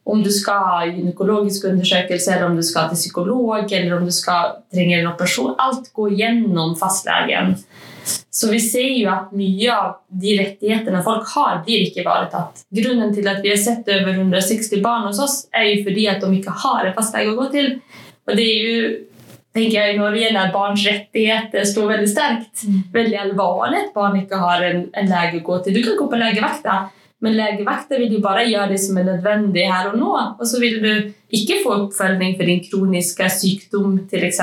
[0.02, 4.12] Om du skal ha gynekologisk undersøkelse, eller om du skal til psykolog, eller om du
[4.14, 5.54] skal trenger en operasjon.
[5.62, 7.54] Alt går gjennom fastlegen.
[8.30, 12.64] Så vi ser jo at mye av de rettighetene folk har, blir ikke ivaretatt.
[12.74, 16.24] Grunnen til at vi har sett over 160 barn hos oss, er jo fordi at
[16.24, 17.74] de ikke har en fastlege å gå til.
[18.26, 18.82] Og det er jo
[19.52, 22.66] tenker jeg, i Norge når barns rettigheter står veldig sterkt.
[22.94, 25.78] Veldig alvorlig at barn ikke har en, en lege å gå til.
[25.78, 26.76] Du kan gå på legevakta,
[27.22, 30.12] men legevakta vil jo bare gjøre det som er nødvendig her og nå.
[30.38, 30.92] Og så vil du
[31.32, 34.40] ikke få oppfølging for din kroniske sykdom, f.eks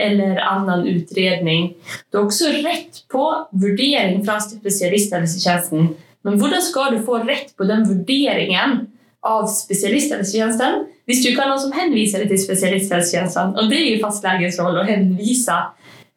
[0.00, 1.74] eller annen utredning.
[2.10, 5.90] Du har også rett på vurdering fra spesialisthelsetjenesten.
[6.24, 8.86] Men hvordan skal du få rett på den vurderingen
[9.26, 13.56] av spesialisthelsetjenesten hvis du ikke har noen som henviser deg til spesialisthelsetjenesten?
[13.58, 15.58] Og det er jo fastlegens rolle å henvise.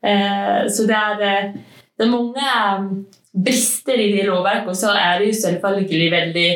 [0.03, 1.53] Eh, Så det er, eh,
[1.97, 6.49] det er mange brister i det lovverket, og så er det jo selvfølgelig veldig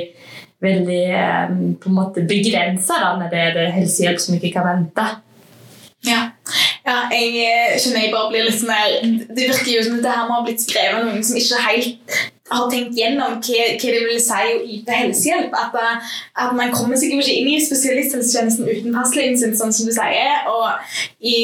[0.62, 1.49] veldig eh,
[1.81, 5.05] på en måte begrensa når det er helsehjelp som ikke kan vente.
[6.05, 6.29] Ja.
[6.86, 8.91] ja, jeg skjønner jeg bare blir litt sånn her
[9.33, 12.19] Det virker jo som det her må ha blitt skrevet av noen som ikke helt
[12.49, 15.55] har tenkt gjennom hva, det vil si å yte helsehjelp.
[15.57, 19.73] At, eh, at man kommer seg jo ikke inn i spesialisthelsetjenesten uten fastlegen sin, sånn
[19.75, 20.47] som du sier.
[20.51, 20.69] Og
[21.19, 21.38] i,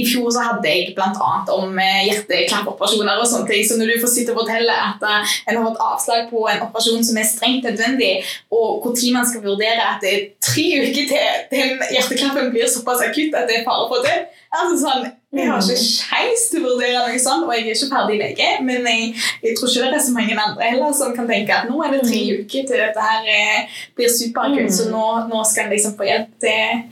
[0.00, 1.30] i fjor så hadde jeg bl.a.
[1.54, 3.64] om eh, hjerteklappoperasjoner og sånne ting.
[3.66, 6.66] Så når du får sitte og fortelle at eh, en har fått avslag på en
[6.66, 8.12] operasjon som er strengt nødvendig,
[8.50, 13.02] og tid man skal vurdere at det er tre uker til den hjerteklappen blir såpass
[13.04, 14.14] akutt at det er fare for å
[14.50, 17.88] altså sånn, Jeg har ikke kjeis til å vurdere noe sånt, og jeg er ikke
[17.92, 18.48] ferdig lege.
[18.66, 19.12] Men jeg,
[19.44, 21.94] jeg tror ikke det er så mange andre heller som kan tenke at nå er
[21.94, 25.94] det tre uker til dette her eh, blir superakutt, så nå, nå skal en liksom
[26.00, 26.32] få hjelp.
[26.42, 26.82] Det er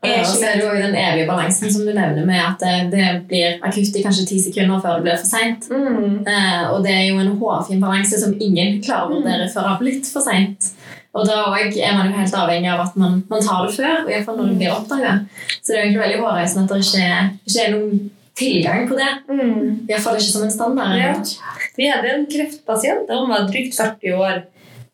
[0.00, 2.76] Ja, og så er det jo den evige balansen som du nevner med at det,
[2.94, 5.66] det blir akutt i kanskje ti sekunder før det blir for seint.
[5.68, 6.22] Mm.
[6.30, 9.74] Eh, og det er jo en hårfin balanse som ingen klarer å vurdere før det
[9.74, 10.70] har blitt for seint.
[11.10, 14.10] Og da er man jo helt avhengig av at man, man tar det før, og
[14.10, 15.14] i hvert fall når det blir oppdaga.
[15.58, 17.08] Så det er egentlig veldig hårreisende at det ikke,
[17.50, 18.04] ikke er noen
[18.40, 19.10] tilgang på det.
[19.34, 20.94] I hvert fall ikke som en standard.
[21.00, 21.58] Ja.
[21.76, 24.40] Vi hadde en kreftpasient, han var drygt 40 år.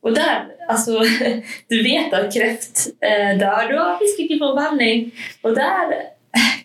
[0.07, 1.03] Og der, altså,
[1.71, 3.53] du vet at kreft eh, da.
[3.69, 5.09] da har du ikke får behandling.
[5.43, 5.97] Og der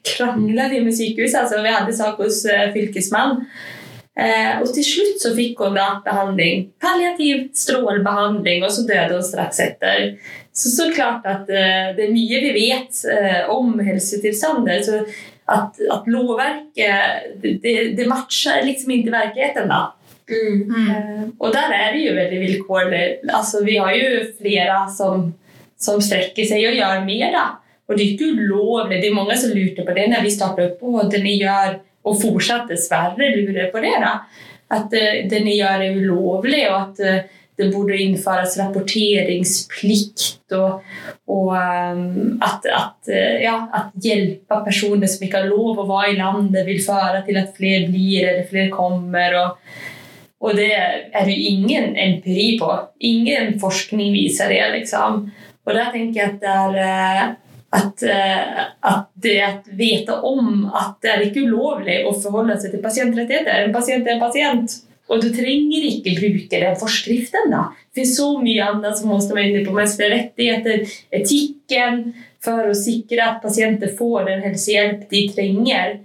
[0.05, 1.39] krangla vi med sykehuset.
[1.43, 3.41] Altså, vi hadde sak hos eh, fylkesmann.
[4.21, 6.67] Eh, og til slutt så fikk hun da behandling.
[6.81, 10.11] Palliativ strålebehandling, og så døde hun straks etter.
[10.53, 14.83] Så så klart at eh, det er mye vi vet eh, om helsetilstander.
[14.85, 15.01] Så
[15.51, 19.81] at, at lovverket det, det- matcher liksom ikke virkeligheten, da.
[20.31, 20.59] Mm.
[20.69, 21.31] Mm.
[21.39, 23.01] Og der er det jo veldig vilkårlig.
[23.33, 25.31] Altså, vi har jo flere som,
[25.75, 27.33] som strekker seg og gjør mer.
[27.33, 27.45] Da.
[27.89, 29.01] Og det er ikke ulovlig.
[29.01, 30.85] Det er mange som lurte på det når vi startet opp.
[30.87, 33.93] Og det ni gjør, og fortsatt dessverre lurer på det.
[34.01, 34.15] Da.
[34.71, 37.21] At eh, det ni gjør er ulovlig, og at eh,
[37.59, 40.55] det burde innføres rapporteringsplikt.
[40.57, 40.81] Og,
[41.29, 42.01] og eh,
[42.47, 46.81] at, at, ja, at hjelpe personer som ikke har lov å være i landet, vil
[46.83, 49.41] føre til at flere blir eller flere kommer.
[49.45, 49.49] og
[50.41, 52.65] og det er det ingen empiri på.
[53.05, 54.63] Ingen forskning viser det.
[54.73, 55.27] liksom.
[55.65, 57.35] Og der tenker jeg at det er
[57.71, 62.73] at, eh, at det at vite om at det er ikke ulovlig å forholde seg
[62.73, 63.63] til pasientrettigheter.
[63.63, 64.75] En pasient er en pasient,
[65.11, 67.51] og du trenger ikke bruke den forskriften.
[67.51, 67.69] da.
[67.91, 72.03] Det finnes så mye annet som måste være inne på menneskelige rettigheter, etikken,
[72.41, 75.99] for å sikre at pasienter får den helsehjelp de trenger.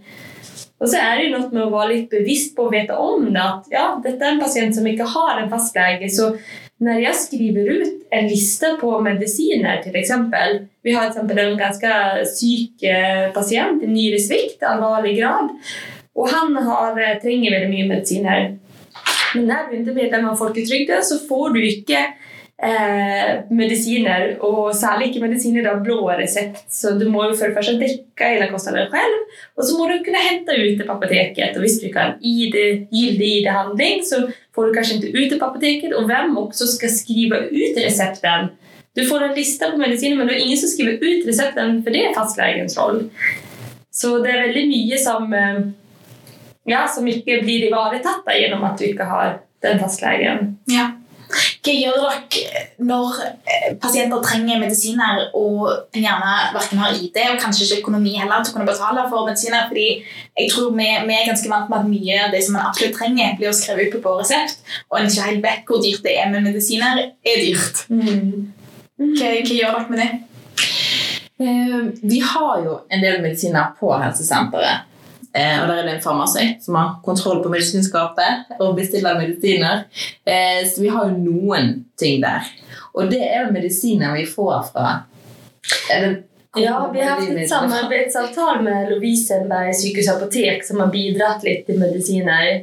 [0.77, 3.41] Og så er det noe med å være litt bevisst på å vite om det,
[3.41, 6.11] at ja, dette er en pasient som ikke har en fastlege.
[6.13, 6.35] Så
[6.85, 11.93] når jeg skriver ut en liste på medisiner, eksempel Vi har eksempel en ganske
[12.31, 15.49] syk eh, pasient, en nyresvikt, alvorlig grad.
[16.15, 18.45] Og han har, eh, trenger veldig mye medisiner.
[19.35, 22.05] Men når du ikke medlem av Folketrygden, så får du ikke
[22.63, 26.65] eh, medisiner, og særlig ikke medisiner av blå resept.
[26.73, 29.19] Så du må jo for det første dekke hele kostnaden selv,
[29.57, 31.57] og så må du kunne hente ut det på apoteket.
[31.57, 32.57] Og hvis du ikke har en ID,
[32.93, 34.25] gyldig ID-handling, så
[34.57, 35.95] får du kanskje ikke ut det på apoteket.
[35.95, 38.51] Og hvem også skal skrive ut resepten?
[38.97, 41.93] Du får en liste på medisiner, men det er ingen som skriver ut resepten, for
[41.93, 43.03] det er fastlegens roll.
[43.93, 45.59] Så det er veldig mye som, eh,
[46.73, 50.57] ja, som ikke blir ivaretatt gjennom at du ikke har den fastlegen.
[50.73, 50.91] Ja.
[51.67, 55.65] Hva gjør dere når eh, pasienter trenger medisiner og
[55.97, 59.27] en gjerne verken har ID og kanskje ikke økonomi heller til å kunne betale for
[59.27, 59.67] medisiner?
[59.67, 62.69] fordi jeg tror vi, vi er ganske vant med at mye av det som man
[62.69, 66.07] absolutt trenger, blir skrevet ut på blå resept, og en ikke helt vet hvor dyrt
[66.07, 67.83] det er med medisiner, er dyrt.
[68.97, 70.11] Hva, hva gjør dere med det?
[71.43, 74.87] Eh, vi har jo en del medisiner på helsesenteret.
[75.37, 79.85] Eh, og der er det en farmasøyt som har kontroll på medisinskapet og bestiller medisiner.
[80.25, 82.47] Eh, så vi har jo noen ting der.
[82.97, 84.95] Og det er jo medisiner vi får fra
[85.93, 86.23] eller,
[86.57, 91.77] Ja, vi har hatt et samarbeidsavtale med Lovisenberg sykehus apotek som har bidratt litt til
[91.83, 92.63] medisiner.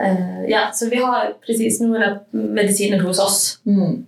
[0.00, 3.40] Eh, ja, så vi har presis noen medisiner hos oss.
[3.64, 4.02] Mm.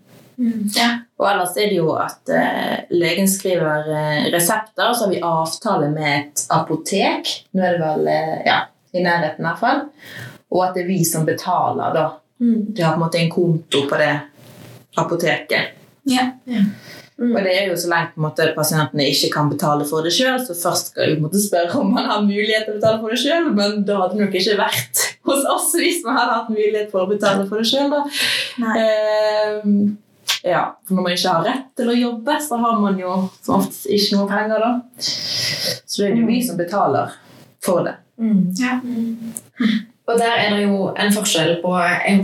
[0.77, 0.89] Ja.
[1.21, 5.23] Og ellers er det jo at eh, legen skriver eh, resepter, og så har vi
[5.27, 7.31] avtale med et apotek.
[7.55, 8.59] Nå er det vel eh, ja,
[8.97, 9.85] i nærheten i hvert fall.
[10.53, 12.09] Og at det er vi som betaler, da.
[12.43, 14.13] De har på en måte en konto på det
[14.99, 15.79] apoteket.
[16.11, 16.33] Ja.
[17.23, 20.11] Og det er jo så lenge på en måte, pasientene ikke kan betale for det
[20.17, 23.15] sjøl, så først skal du på spørre om man har mulighet til å betale for
[23.15, 26.51] det sjøl, men da hadde det nok ikke vært hos oss hvis man hadde hatt
[26.51, 27.95] mulighet for å betale for det sjøl.
[28.65, 28.75] Nei.
[30.43, 33.61] Ja, for når man ikke har rett til å jobbe, så har man jo som
[33.61, 34.73] oftest ikke noe penger, da.
[34.99, 37.15] Så det er jo vi som betaler
[37.63, 37.95] for det.
[38.59, 38.81] Ja.
[40.11, 41.77] Og der er det jo en forskjell på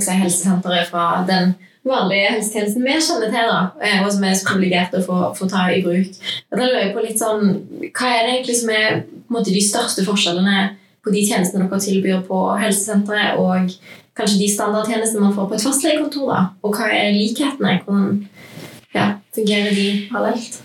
[0.03, 1.55] si, helsesenteret fra den
[1.89, 5.49] vanlige helsetjenesten vi kjenner til, da, eh, og som er så privilegerte å få, få
[5.51, 6.19] ta i bruk.
[6.51, 7.55] Og da lurer jeg på litt sånn,
[7.87, 10.59] Hva er det egentlig som er på en måte, de største forskjellene
[11.05, 13.73] på de tjenestene dere tilbyr på helsesenteret, og
[14.19, 16.33] kanskje de standardtjenestene man får på et fastlegekontor?
[16.33, 16.41] da?
[16.67, 17.79] Og hva er likhetene?
[17.85, 18.09] Hvordan
[18.95, 20.63] ja, fungerer de parallelt?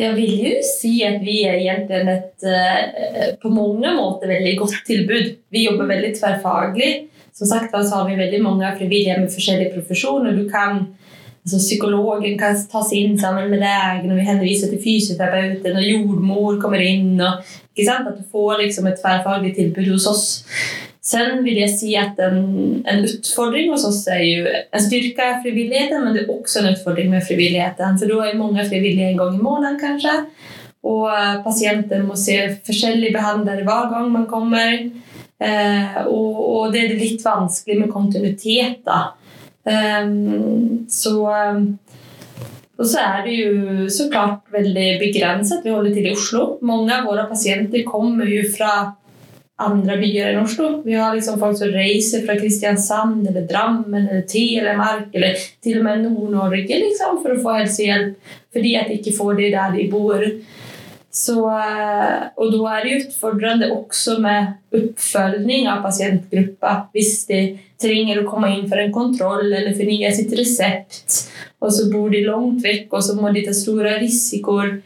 [0.00, 4.78] Jeg vil jo si at vi er egentlig et eh, på mange måter veldig godt
[4.86, 5.34] tilbud.
[5.52, 6.92] Vi jobber veldig tverrfaglig.
[7.36, 10.32] Som sagt så har vi veldig mange frivillige med forskjellige profesjoner.
[10.36, 10.86] Du kan,
[11.44, 15.88] altså Psykologen kan ta seg inn sammen med legen, og vi henviser til fysioterapeuten, og
[15.88, 17.20] jordmor kommer inn.
[17.20, 17.44] Og,
[17.74, 18.08] ikke sant?
[18.08, 20.26] At du får liksom et tverrfaglig tilbud hos oss.
[21.10, 22.40] Sen vil jeg si at en,
[22.86, 26.70] en utfordring hos oss er jo en styrke av frivilligheten, men det er også en
[26.74, 27.98] utfordring med frivilligheten.
[27.98, 30.16] For da er mange frivillige en gang i måneden, kanskje.
[30.86, 34.76] Og patienten pasienten må se forskjellige behandlere hver gang man kommer.
[35.40, 38.84] Eh, og, og det er litt vanskelig med kontinuitet.
[38.86, 39.00] da.
[39.68, 41.66] Ehm, så ehm,
[42.80, 45.60] og så er det jo så klart veldig begrenset.
[45.64, 46.44] Vi holder til i Oslo.
[46.64, 48.70] Mange av våre pasienter kommer jo fra
[49.60, 50.70] andre byer enn Oslo.
[50.84, 55.86] Vi har liksom folk som reiser fra Kristiansand eller Drammen eller Telemark eller til og
[55.86, 59.86] med Nord-Norge liksom, for å få helsehjelp fordi at de ikke får det der de
[59.92, 60.24] bor.
[61.10, 67.40] Så, og da er det utfordrende også med oppfølging av pasientgruppa hvis de
[67.82, 71.16] trenger å komme inn for en kontroll eller fornye sitt resept,
[71.58, 74.76] og så bor de langt vekk, og så må de ta store risikoer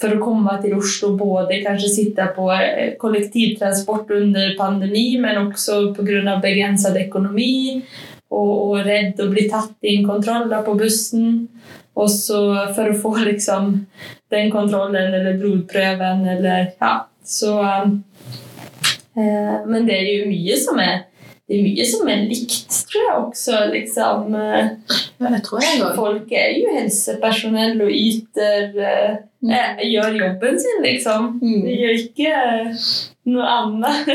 [0.00, 1.14] for å komme til Oslo.
[1.18, 7.82] Både kanskje sitte på eh, kollektivtransport under pandemi, men også av begränsad ekonomi
[8.28, 11.48] och, og rädd å bli tatt i en kontroll på bussen.
[11.94, 12.40] Och så
[12.76, 13.86] for å få liksom
[14.30, 17.88] den kontrollen eller blodprøven eller Ja, så äh,
[19.66, 21.08] Men det er jo mye som er
[21.48, 23.58] det er mye som er likt, tror jeg også.
[23.72, 24.34] Liksom.
[24.36, 25.94] Det tror jeg også.
[25.96, 29.54] Folk er jo helsepersonell og yter mm.
[29.56, 31.30] eh, Gjør jobben sin, liksom.
[31.40, 31.62] Mm.
[31.64, 32.82] De gjør ikke eh,
[33.32, 34.10] noe annet.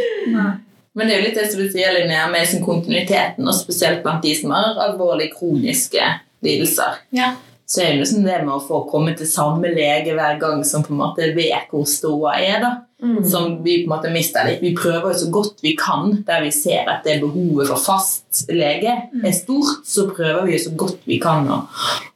[0.96, 4.00] Men det er jo litt det som du sier, Linnea, med liksom kontinuiteten, og spesielt
[4.06, 6.08] blant de som har alvorlige kroniske
[6.46, 7.02] lidelser.
[7.12, 7.34] Ja.
[7.68, 10.86] Så er det liksom det med å få komme til samme lege hver gang som
[10.86, 12.62] på en måte vet hvor stoda er.
[12.64, 12.72] da.
[13.02, 13.18] Mm.
[13.28, 14.62] Som vi på en måte mister litt.
[14.64, 18.46] Vi prøver jo så godt vi kan der vi ser at det behovet for fast
[18.48, 19.82] lege er stort.
[19.84, 21.58] Så prøver vi jo så godt vi kan å,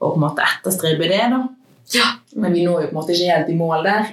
[0.00, 1.20] å på en måte etterstrebe det.
[1.34, 1.42] da.
[1.92, 2.06] Ja.
[2.36, 4.08] Men vi når jo på en måte ikke helt i mål der.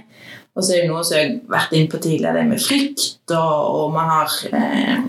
[0.57, 3.07] Og så er det noe som jeg har vært inne på tidligere, det med frykt,
[3.29, 5.03] og, og man har eh,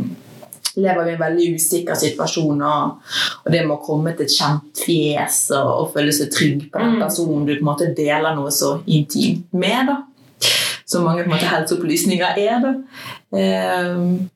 [0.77, 4.83] lever i en veldig usikker situasjon, og, og det med å komme til et kjent
[4.85, 7.01] fjes og, og føle seg trygg på den Mm.
[7.03, 9.89] personen du på en måte deler noe så intimt med.
[9.89, 9.97] da.
[10.89, 12.63] Som mange på en måte helseopplysninger er.
[12.65, 12.71] da.
[13.37, 13.91] Eh,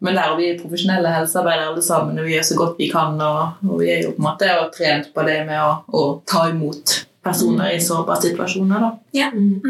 [0.05, 3.17] men der er vi profesjonelle helsearbeidere alle sammen, og vi gjør så godt vi kan.
[3.17, 6.51] Og, og vi er jo på en måte trent på det med å, å ta
[6.53, 8.83] imot personer i sårbare situasjoner.
[8.83, 8.91] da.
[9.33, 9.63] Mm.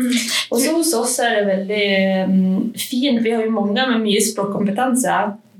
[0.51, 1.87] Og så hos oss er det veldig
[2.29, 3.23] um, fint.
[3.25, 5.19] Vi har jo mange med mye språkkompetanse,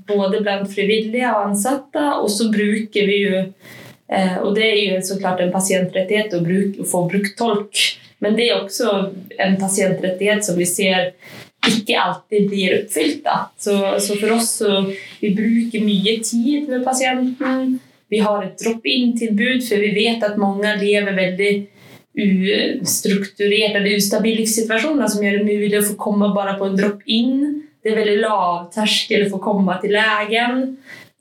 [0.09, 2.05] både blant frivillige og ansatte.
[2.19, 6.41] Og så bruker vi jo eh, Og det er jo så klart en pasientrettighet å,
[6.45, 7.85] bruke, å få brukt tolk.
[8.23, 8.91] Men det er også
[9.43, 11.11] en pasientrettighet som vi ser
[11.67, 13.27] ikke alltid blir oppfylt.
[13.59, 14.83] Så, så for oss så
[15.21, 17.77] vi bruker mye tid med pasienten.
[18.11, 21.53] Vi har et drop-in-tilbud, for vi vet at mange lever veldig
[22.13, 27.37] ustrukturerte eller ustabile livssituasjoner som gjør det mulig å få komme bare på en drop-in.
[27.83, 30.59] Det er veldig lav terskel for å komme til legen.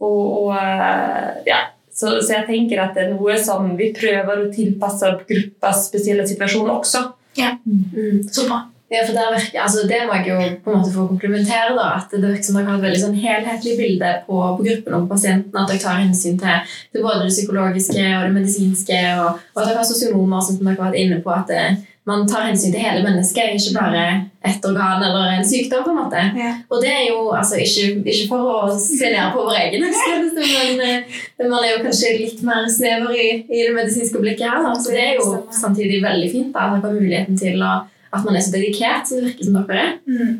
[0.02, 1.62] Og, og, eh, ja.
[1.92, 6.26] Så, så jeg tenker at det er noe som vi prøver å tilpasse gruppas spesielle
[6.28, 7.06] situasjon også.
[7.36, 8.22] Mm.
[8.28, 8.62] Så bra.
[8.92, 11.72] Ja, for der virker, altså Det må jeg jo på en måte få komplementere.
[11.76, 14.96] da, at Det virker som dere har et veldig sånn helhetlig bilde på, på gruppen
[14.96, 15.56] og på pasienten.
[15.56, 18.98] At dere tar hensyn til, til både det psykologiske og det medisinske.
[19.22, 21.32] Og, og at dere har sosionomer som dere har vært inne på.
[21.32, 21.64] At det,
[22.08, 24.02] man tar hensyn til hele mennesket, ikke bare
[24.42, 25.84] ett organ eller en sykdom.
[25.84, 26.22] på en måte.
[26.36, 26.50] Ja.
[26.68, 30.48] Og det er jo altså, ikke, ikke for å se ned på vår egen helsetjeneste,
[30.56, 34.66] men eh, man er jo kanskje litt mer snever i, i det medisinske blikket her.
[34.66, 34.74] Da.
[34.82, 38.26] Så det er jo samtidig veldig fint da, at man har muligheten til å at
[38.26, 39.92] man er så dedikert som det virker som dere er.
[40.04, 40.32] Mm.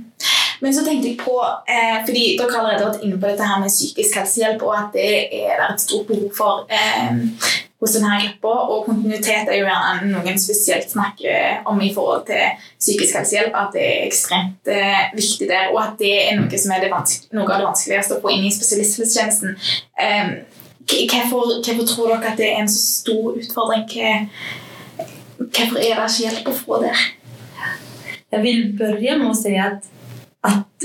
[0.63, 1.35] Men så tenkte jeg på,
[1.67, 4.95] eh, fordi Dere har allerede vært inne på dette her med psykisk helsehjelp, og at
[4.95, 7.17] det er et stort behov for eh,
[7.83, 8.53] hos denne gruppa.
[8.71, 13.57] Og kontinuitet er jo gjerne noen spesielt snakker om i forhold til psykisk helsehjelp.
[13.59, 17.49] At det er ekstremt eh, viktig der, og at det er noe, som er noe
[17.49, 19.59] av det vanskeligste å få inn i spesialisthelsetjenesten.
[19.99, 20.31] Eh,
[20.87, 23.89] hvorfor, hvorfor tror dere at det er en så stor utfordring?
[25.43, 27.09] Hvorfor er det ikke hjelp å få der?
[28.33, 29.91] Jeg vil börja med å si att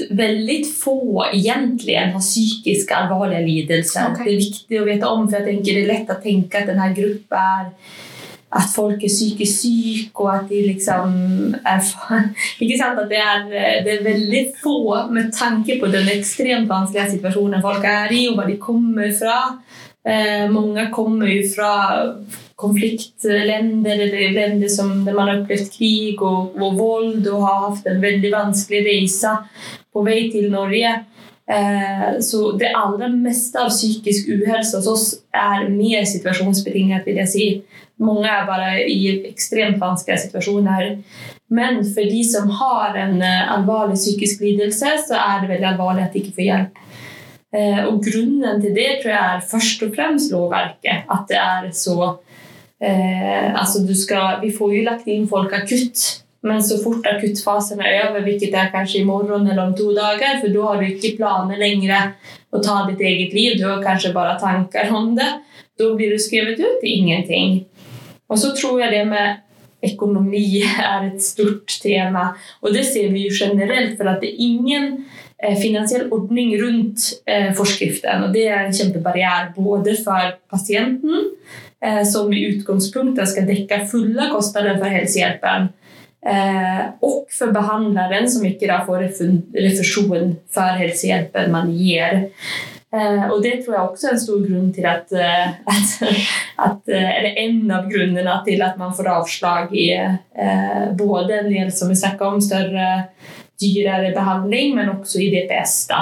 [0.10, 4.12] väldigt få egentligen har psykiska allvarliga lidelser.
[4.12, 4.25] Okay.
[4.25, 6.67] Det är viktigt att veta om för jag tänker det är lätt att tänka att
[6.67, 7.65] den här gruppen är
[8.49, 11.09] att folk är psykiskt syk och att det liksom
[11.63, 11.82] är
[12.59, 12.99] Ikke sant?
[12.99, 13.43] At det er,
[13.84, 18.39] det er veldig få med tanke på den ekstremt vanskelige situasjonen folk er i, og
[18.39, 19.39] hva de kommer fra.
[20.07, 21.74] Eh, mange kommer jo fra
[22.58, 27.86] konfliktländer eller länder som, där man har upplevt krig och, och våld och har haft
[27.86, 29.38] en väldigt vansklig resa
[29.93, 30.95] på vei til Norge.
[31.51, 37.30] Eh, så det allra meste av psykisk ohälsa hos oss er mer situationsbetingat vil jeg
[37.30, 37.62] säga.
[37.99, 40.97] Mange er bare i extremt vanskliga situationer.
[41.49, 46.14] Men for de som har en allvarlig psykisk lidelse, så er det veldig allvarligt at
[46.14, 46.86] de ikke få hjelp.
[47.53, 51.05] Eh, og grunnen til det tror jeg er først og fremst lovverket.
[51.05, 52.16] At det er så
[52.82, 57.82] eh, altså du skal, Vi får jo lagt inn folk akutt, men så fort akuttfasen
[57.82, 60.88] er over, hvilket er kanskje i morgen eller om to dager, for da har du
[60.91, 62.13] ikke planer lenger
[62.53, 65.32] å ta ditt eget liv, du har kanskje bare tanker om det.
[65.78, 67.65] da blir du skrevet ut til ingenting.
[68.30, 69.43] Og så tror jeg det med
[69.86, 72.32] økonomi er et stort tema.
[72.61, 74.89] Og det ser vi jo generelt, for at det er ingen
[75.38, 78.25] eh, finansiell ordning rundt eh, forskriften.
[78.28, 81.32] Og det er en kjempebarriere både for pasienten,
[82.13, 85.67] som i utgangspunktet skal täcka fulla kostnaden for hälsohjälpen
[86.99, 88.97] och og for behandleren, som da får
[89.53, 92.30] refusion for helsehjelpen man gir.
[93.32, 96.21] Och det tror jeg også er en stor grund til at, att, at,
[96.57, 101.53] at eh, Eller en av grunderna till att man får avslag i eh, både en
[101.53, 103.03] del som vi snakker om, større,
[103.61, 105.88] dyrare behandling, men også i DPS.
[105.88, 106.01] Då.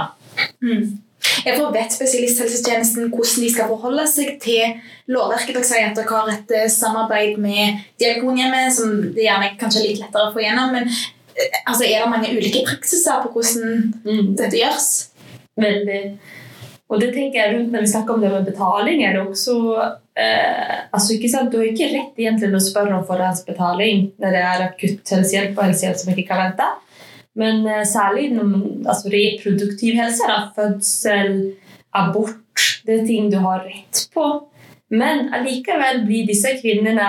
[0.67, 0.97] Mm.
[1.45, 4.77] Jeg får vet spesialisthelsetjenesten hvordan de skal forholde seg til
[5.11, 5.55] lovverket.
[5.55, 9.83] Dere sier at dere har et eh, samarbeid med Diakonhjemmet, som det gjerne er kanskje
[9.87, 10.73] litt lettere å få gjennom.
[10.77, 14.33] Men eh, altså, er det mange ulike praksiser på hvordan Mm.
[14.39, 14.89] dette gjøres?
[15.59, 16.01] Veldig.
[16.89, 19.55] Og det tenker jeg rundt når vi snakker om det med betaling, er det også
[20.21, 24.35] eh, altså ikke sant, Du har ikke rett egentlig til å spørre om forhåndsbetaling når
[24.35, 26.67] det er akutt helsehjelp og helsehjelp som ikke kan vente.
[27.35, 28.51] Men eh, særlig når,
[28.87, 31.55] altså reproduktiv helse, da, fødsel,
[31.95, 32.35] abort,
[32.87, 34.27] det er ting du har rett på.
[34.93, 37.07] Men allikevel blir disse kvinnene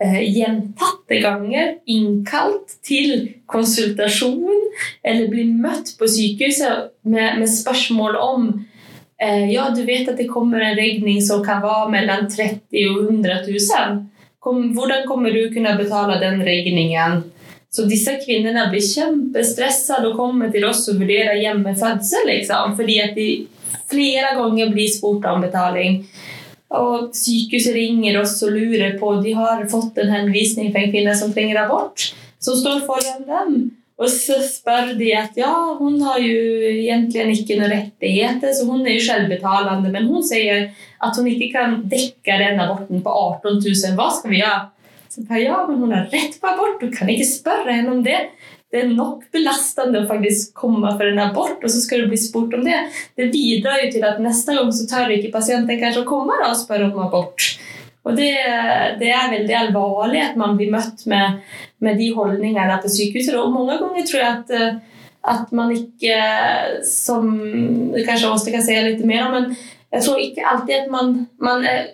[0.00, 4.62] eh, gjentatte ganger innkalt til konsultasjon
[5.04, 8.48] eller blir møtt på sykehuset med, med spørsmål om
[9.20, 13.00] eh, Ja, du vet at det kommer en regning som kan være mellom 30 og
[13.10, 14.04] 100 000.
[14.40, 17.24] Kom, hvordan kommer du kunne betale den regningen?
[17.76, 23.12] Så disse kvinnene blir kjempestressa og kommer til oss og vurderer hjemmefødsel, liksom, fordi at
[23.18, 23.28] de
[23.90, 25.98] flere ganger blir spurt om betaling.
[26.76, 31.12] Og sykehuset ringer oss og lurer på De har fått en henvisning for en kvinne
[31.18, 32.08] som trenger abort,
[32.40, 33.58] som står foran dem.
[33.96, 38.84] Og så spør de at ja, hun har jo egentlig ikke noen rettigheter, så hun
[38.84, 40.70] er jo selvbetalende, men hun sier
[41.00, 43.94] at hun ikke kan dekke den aborten på 18 000.
[43.96, 44.64] Hva skal vi gjøre?
[45.16, 48.02] Så bare, ja, men hun har rett på abort, du kan ikke spørre henne om
[48.04, 48.18] det.
[48.68, 52.18] Det er nok belastende å faktisk komme for en abort, og så skal du bli
[52.20, 52.82] spurt om det.
[53.16, 56.58] Det bidrar jo til at neste gang så tør ikke pasienten kanskje å komme og
[56.58, 57.46] spørre om abort.
[58.04, 58.34] Og det,
[59.00, 61.40] det er veldig alvorlig at man blir møtt med,
[61.80, 63.38] med de holdningene på sykehuset.
[63.40, 65.00] Og mange ganger tror jeg at, eh,
[65.32, 66.20] at man ikke,
[66.86, 67.32] som
[67.96, 69.56] kanskje Åste kan si litt mer om, men
[69.96, 71.88] jeg tror ikke alltid at man, man er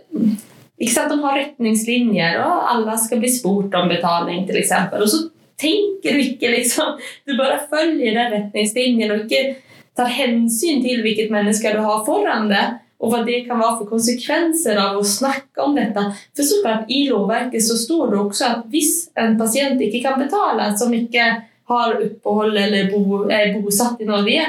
[0.82, 5.04] ikke sant, De har retningslinjer, og alle skal bli spurt om betaling, eksempel.
[5.04, 5.22] Og så
[5.62, 9.60] tenker du ikke liksom Du bare følger den retningslinjen og ikke
[9.96, 13.90] tar hensyn til hvilket menneske du har foran deg, og hva det kan være for
[13.90, 16.04] konsekvenser av å snakke om dette.
[16.36, 20.22] For så klart, I lovverket så står det også at hvis en pasient ikke kan
[20.22, 21.26] betale, som ikke
[21.72, 24.46] har opphold eller bo, er bosatt i Norge,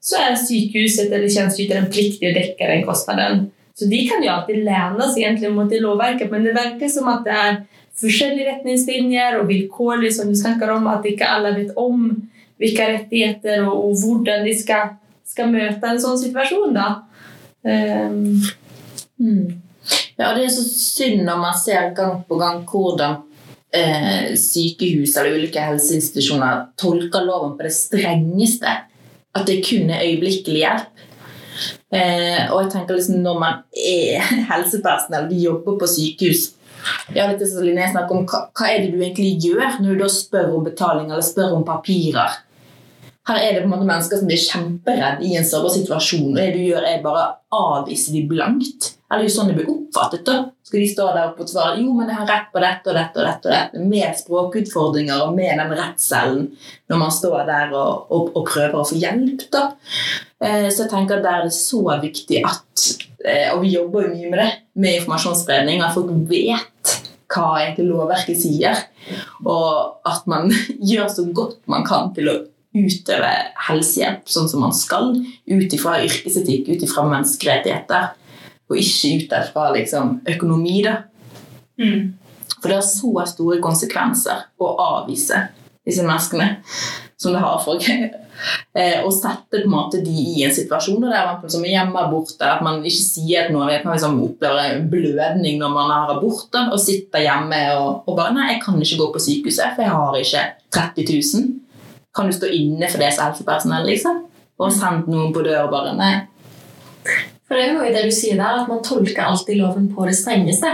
[0.00, 3.48] så er sykehuset eller tjenesteyteren pliktig å dekke den kostnaden.
[3.76, 7.10] Så de kan jo alltid lene seg egentlig mot det lovverket, men det virker som
[7.12, 7.58] at det er
[8.00, 12.08] forskjellige retningslinjer og vilkårlig, som du snakker om, at ikke alle vet om
[12.60, 14.94] hvilke rettigheter og, og hvordan de skal,
[15.28, 16.72] skal møte en sånn situasjon.
[16.76, 16.88] da.
[17.66, 18.40] Um,
[19.18, 19.62] Mm.
[20.16, 23.20] Ja, det er så synd når man ser gang på gang hvordan
[23.74, 28.74] eh, sykehus eller ulike helseinstitusjoner tolker loven på det strengeste.
[29.36, 30.95] At det kun er øyeblikkelig hjelp.
[31.96, 36.50] Eh, og jeg tenker liksom når man er helsepersonell, de jobber på sykehus
[37.14, 40.02] ja, litt som Linnea snakker om, hva, hva er det du egentlig gjør når du
[40.04, 42.42] da spør om betaling eller spør om papirer?
[43.26, 46.28] Her er det på en måte mennesker som blir kjemperedde i en sårbar situasjon.
[46.30, 48.92] og det du gjør er bare å avvise de blankt.
[49.06, 50.24] Eller det er jo sånn det blir oppfattet.
[50.26, 50.36] da.
[50.66, 53.20] Skal de stå der og svare jo, men jeg har rett på dette og dette
[53.20, 56.48] og dette, og dette med språkutfordringer og med den redselen
[56.90, 59.46] når man står der og, og, og prøver å få hjelp.
[59.54, 59.68] da.
[60.42, 62.88] Eh, så jeg tenker at der er det så viktig at
[63.24, 66.96] eh, Og vi jobber jo mye med det, med informasjonsspredning, at folk vet
[67.30, 68.84] hva egentlig lovverket sier.
[69.46, 70.50] Og at man
[70.90, 72.38] gjør så godt man kan til å
[72.76, 73.32] utøve
[73.70, 75.14] helsehjelp sånn som man skal,
[75.46, 78.10] ut ifra yrkesetikk, ut ifra menneskerettigheter,
[78.66, 80.82] og ikke ut derfra liksom, økonomi.
[80.84, 80.96] da.
[81.80, 82.14] Mm.
[82.60, 85.42] For det har så store konsekvenser å avvise
[85.86, 86.56] disse menneskene
[87.16, 87.80] som det har for
[88.78, 92.02] eh, Å sette på en måte de i en situasjon der man som er hjemme
[92.10, 96.58] borte, at man ikke sier at man kan liksom oppleve blødning når man har abort,
[96.66, 99.94] og sitter hjemme og, og bare 'Nei, jeg kan ikke gå på sykehuset, for jeg
[99.94, 100.44] har ikke
[100.76, 101.52] 30 000.'
[102.16, 104.22] Kan du stå inne for det som helsepersonell, liksom?
[104.56, 106.14] Og sendt noen på dør og bare Nei.
[107.46, 110.16] For det er jo det du sier der, at man tolker alltid loven på det
[110.18, 110.72] strengeste.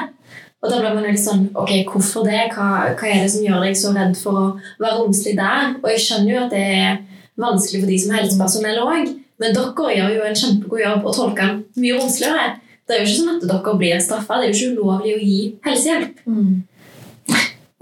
[0.63, 2.45] Og da blir man litt sånn Ok, hvorfor det?
[2.55, 4.45] Hva, hva er det som gjør deg så redd for å
[4.81, 5.75] være romslig der?
[5.83, 7.01] Og jeg skjønner jo at det er
[7.43, 11.17] vanskelig for de som er helsepersonell òg, men dere gjør jo en kjempegod jobb og
[11.17, 12.51] tolker den mye romsligere.
[12.87, 14.39] det er jo ikke sånn at dere blir straffa.
[14.39, 16.23] Det er jo ikke ulovlig å gi helsehjelp.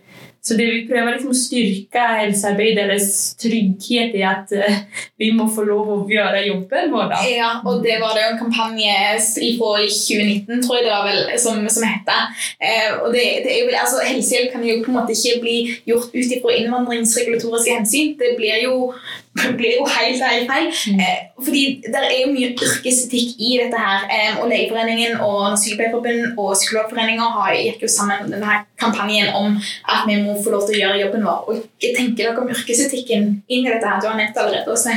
[0.43, 4.81] Så det vi prøver liksom å styrke helsearbeideres trygghet i at eh,
[5.21, 7.15] vi må få lov å gjøre jobben vår.
[7.31, 11.63] Ja, og det var det en kampanje fra 2019, tror jeg det var vel, som,
[11.71, 12.27] som heter.
[12.59, 15.57] Eh, det, det altså, helsehjelp kan jo på en måte ikke bli
[15.93, 18.17] gjort ut ifra innvandringsregulatoriske hensyn.
[18.19, 18.91] Det blir jo,
[19.33, 20.69] blir jo helt, helt feil.
[20.93, 21.01] Mm.
[21.45, 24.05] fordi det er jo mye yrkesetikk i dette her.
[24.13, 30.05] Eh, og Legeforeningen og Sykepleierforbundet og Psykologforeningen har gikk jo sammen denne kampanjen om at
[30.09, 31.49] vi må få lov til å gjøre jobben vår.
[31.49, 34.03] Og hva tenker dere om yrkesetikken inn i dette her?
[34.03, 34.69] Du har nevnt allerede.
[34.71, 34.95] også.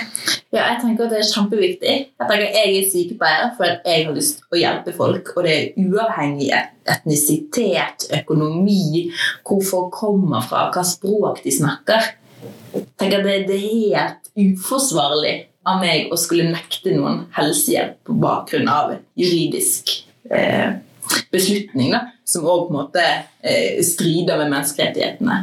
[0.51, 1.95] Ja, jeg tenker at det er kjempeviktig.
[1.95, 5.47] Jeg at jeg er sykepleier for at jeg har lyst til å hjelpe folk, og
[5.47, 6.51] det er uavhengig
[6.85, 9.07] etnisitet, økonomi,
[9.47, 12.13] hvor folk kommer fra, hva språk de snakker.
[12.99, 15.35] Tenker at det, det er helt uforsvarlig
[15.65, 19.95] av meg å skulle nekte noen helsehjelp på bakgrunn av en juridisk
[20.29, 20.77] eh,
[21.33, 25.41] beslutning da, som måte eh, strider med menneskerettighetene.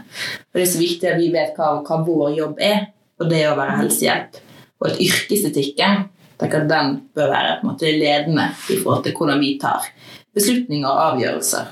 [0.50, 2.88] Og det er så viktig at vi vet hva, hva vår jobb er,
[3.20, 4.42] og det er å være helsehjelp
[4.82, 6.08] og at yrkesetikken
[6.40, 9.86] tenker at den bør være på en måte ledende i forhold til hvordan vi tar
[10.34, 11.68] beslutninger og avgjørelser.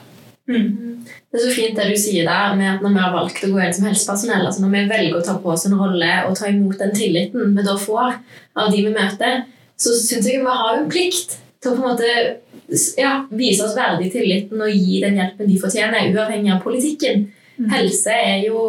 [1.31, 3.53] Det er så fint det du sier der med at når vi har valgt å
[3.53, 6.35] gå inn som helsepersonell, altså når vi velger å ta på oss en rolle og
[6.39, 8.17] ta imot den tilliten vi da får
[8.59, 9.45] av de vi møter,
[9.79, 12.11] så syns jeg vi har en plikt til å på en måte
[12.99, 17.29] ja, vise oss verdig tilliten og gi den hjelpen de fortjener, uavhengig av politikken.
[17.71, 18.65] Helse er jo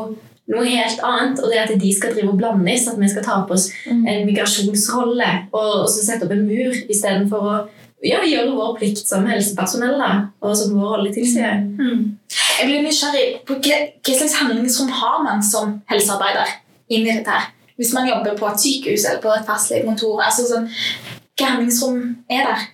[0.52, 3.38] noe helt annet, og det at de skal drive og blandes, at vi skal ta
[3.48, 7.54] på oss en migrasjonsrolle og, og så sette opp en mur istedenfor å
[8.04, 11.64] ja, gjøre vår plikt som helsepersonell da, og som vår rolle tilsier.
[12.58, 16.56] Jeg blir nysgjerrig på hva, hva slags handlingsrom har man som helsearbeider
[16.92, 17.52] inn i dette her?
[17.80, 20.68] Hvis man jobber på et sykehus eller på et fastlegekontor, altså sånn,
[21.40, 22.68] hva handlingsrom er der?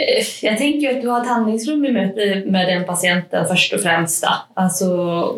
[0.00, 3.82] Eh, tenker jo at du har et handlingsrum i møte med den patienten først og
[3.82, 4.22] fremst.
[4.24, 4.32] Då.
[4.62, 4.88] Alltså,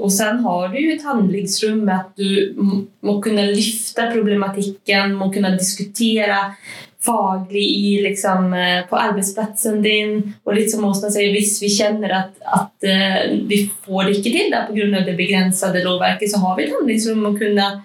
[0.04, 2.54] och sen har du jo et handlingsrum med at du
[3.00, 6.54] må kunne lyfta problematikken, må kunne diskutere
[7.02, 10.34] faglig i, liksom, eh, på arbeidsplassen din.
[10.44, 14.36] Og litt som Åsna sier, hvis vi kjenner at, att eh, vi får det ikke
[14.36, 15.04] til pga.
[15.06, 17.82] det begrensede lovverket så har vi et handlingsrum å kunna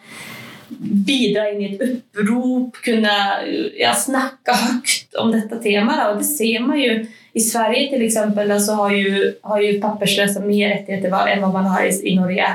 [1.08, 3.14] bidra inn i et opprop, kunne
[3.80, 6.12] ja, snakke høyt om dette temaet.
[6.12, 6.98] Og det ser man jo
[7.38, 11.52] i Sverige til eksempel, så har jo, har jo pappersløse mer rettigheter hva- enn hva
[11.54, 12.48] man har i, i Norge.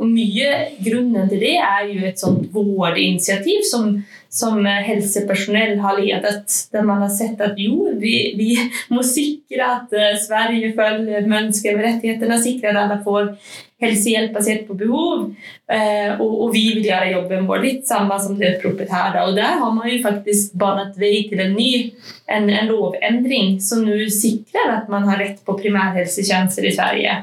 [0.00, 0.48] Og mye
[0.82, 3.90] grunnen til det er jo et sånt vårdinitiativ som,
[4.32, 8.54] som eh, helsepersonell har ledet, der man har sett at jo, vi, vi
[8.88, 13.34] må sikre at eh, Sverige følger menneskerettighetene, sikre at alle får
[13.82, 15.26] helsehjelp basert på behov.
[15.68, 19.20] Eh, og, og vi vil gjøre jobben vår litt samme som det oppropet her.
[19.26, 21.72] Og der har man jo faktisk banet vei til en ny
[22.24, 27.18] en, en lovendring som nå sikrer at man har rett på primærhelsetjenester i Sverige.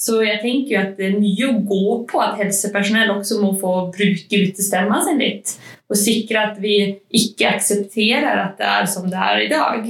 [0.00, 3.52] Så jeg tenker jo at det er mye å gå på at helsepersonell også må
[3.60, 5.54] få bruke utestemma sin litt.
[5.86, 6.74] Og sikre at vi
[7.14, 9.86] ikke aksepterer at det er som det er i dag.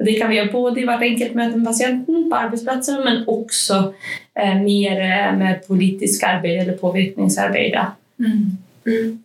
[0.00, 3.24] Og det kan vi gjøre både i hvert enkelt møte med pasienten på arbetsplatsen, men
[3.28, 3.80] også
[4.38, 7.74] eh, mer eh, med politisk arbeid eller påvirkningsarbeid.
[7.74, 7.90] da.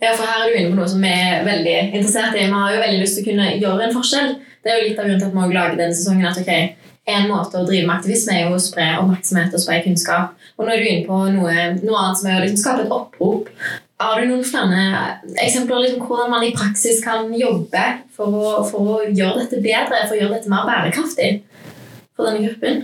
[0.01, 2.43] Ja, for her er du inne på noe som vi er veldig interessert i.
[2.43, 4.33] Vi har jo veldig lyst til å kunne gjøre en forskjell.
[4.65, 6.27] Det er jo litt av grunnen til at vi lager denne sesongen.
[6.27, 9.81] at ok, En måte å drive med aktivisme er jo å spre oppmerksomhet og spre
[9.85, 10.31] kunnskap.
[10.57, 12.95] Og nå er du inne på noe, noe annet som er å liksom skape et
[12.95, 13.51] opprop.
[14.01, 14.79] Har du noen flere
[15.39, 17.83] eksempler liksom, hvordan man i praksis kan jobbe
[18.15, 21.29] for å, for å gjøre dette bedre, for å gjøre dette mer bærekraftig
[22.15, 22.83] for denne gruppen?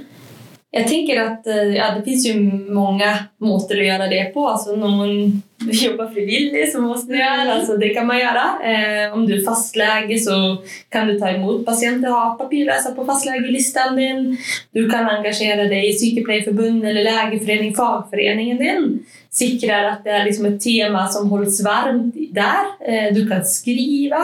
[0.72, 2.38] Jeg tenker at eh, ja, det jo
[2.72, 3.10] mange
[3.44, 4.46] måter å gjøre det på.
[4.48, 8.46] Altså, någon jobbar frivillig som du göra, alltså, det kan man gjøre.
[8.64, 10.58] Eh, om du er fastlege så
[10.90, 14.38] kan du ta imot patienter og ha papirlösa på fastlegelisten din.
[14.74, 18.88] Du kan engasjere deg i sykepleierforbund eller legeforening, fagforeningen din.
[19.32, 22.74] Sikrer at det er liksom et tema som holdes varmt der.
[22.84, 24.20] Eh, du kan skrive.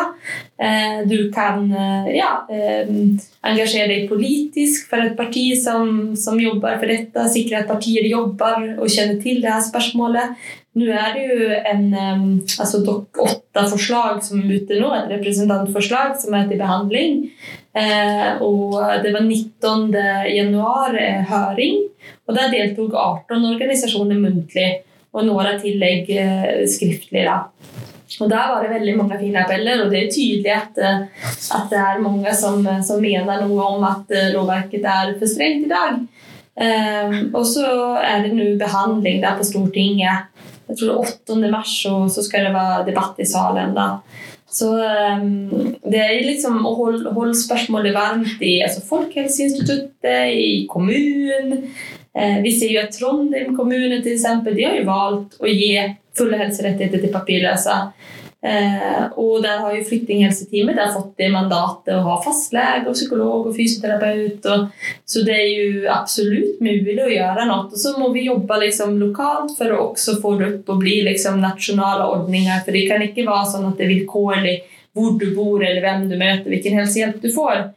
[0.60, 2.90] Eh, du kan eh, ja, eh,
[3.48, 7.28] engasjere deg politisk for et parti som, som jobber for dette.
[7.32, 10.36] Sikre at partier jobber og kjenner til det her spørsmålet.
[10.78, 12.26] Nå er det jo en um,
[12.62, 17.24] altså Dokk 8-forslag som er ute nå, et representantforslag som er til behandling.
[17.78, 19.96] Eh, og det var 19.
[20.34, 21.84] januar eh, høring,
[22.28, 24.70] og der deltok 18 organisasjoner muntlig,
[25.14, 27.26] og noen tillegg eh, skriftlig.
[27.26, 27.40] da.
[28.22, 31.82] Og Der var det veldig mange fine appeller, og det er tydelig at, at det
[31.82, 35.98] er mange som, som mener noe om at lovverket er for strengt i dag.
[36.58, 37.68] Eh, og så
[38.02, 40.32] er det nå behandling der på Stortinget
[40.68, 41.52] jeg tror det er 8.
[41.52, 43.76] mars, og så skal det være debatt i salen.
[43.78, 43.88] da.
[44.48, 51.68] Så um, det er liksom å holde, holde spørsmålet varmt i altså Folkehelseinstituttet, i kommunen.
[52.18, 55.74] Eh, vi ser jo at Trondheim kommune til eksempel, de har jo valgt å gi
[56.18, 57.76] fulle helserettigheter til papirløse.
[58.48, 63.56] Eh, og der har jo Flyktninghelseteamet fått det mandatet å ha fastlege, og psykolog og
[63.58, 64.46] fysioterapeut.
[64.54, 67.66] Og, så det er jo absolutt mulig å gjøre noe.
[67.68, 71.02] Og så må vi jobbe liksom lokalt for å også få det opp og bli
[71.10, 72.64] liksom nasjonale ordninger.
[72.64, 74.58] For det kan ikke være sånn at det er vilkårlig
[74.98, 77.68] hvor du bor eller hvem du møter, hvilken helsehjelp du får.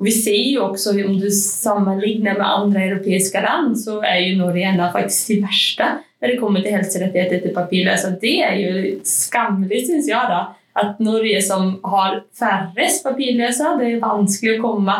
[0.00, 4.38] Og vi ser jo også, Om du sammenligner med andre europeiske land, så er jo
[4.38, 5.88] Norge en av faktisk de verste
[6.20, 8.14] når det kommer til helserettigheter til papirløse.
[8.20, 8.72] Det er jo
[9.08, 10.40] skammelig, syns jeg, da,
[10.80, 14.96] at Norge som har færrest papirløse, det er vanskelig å komme,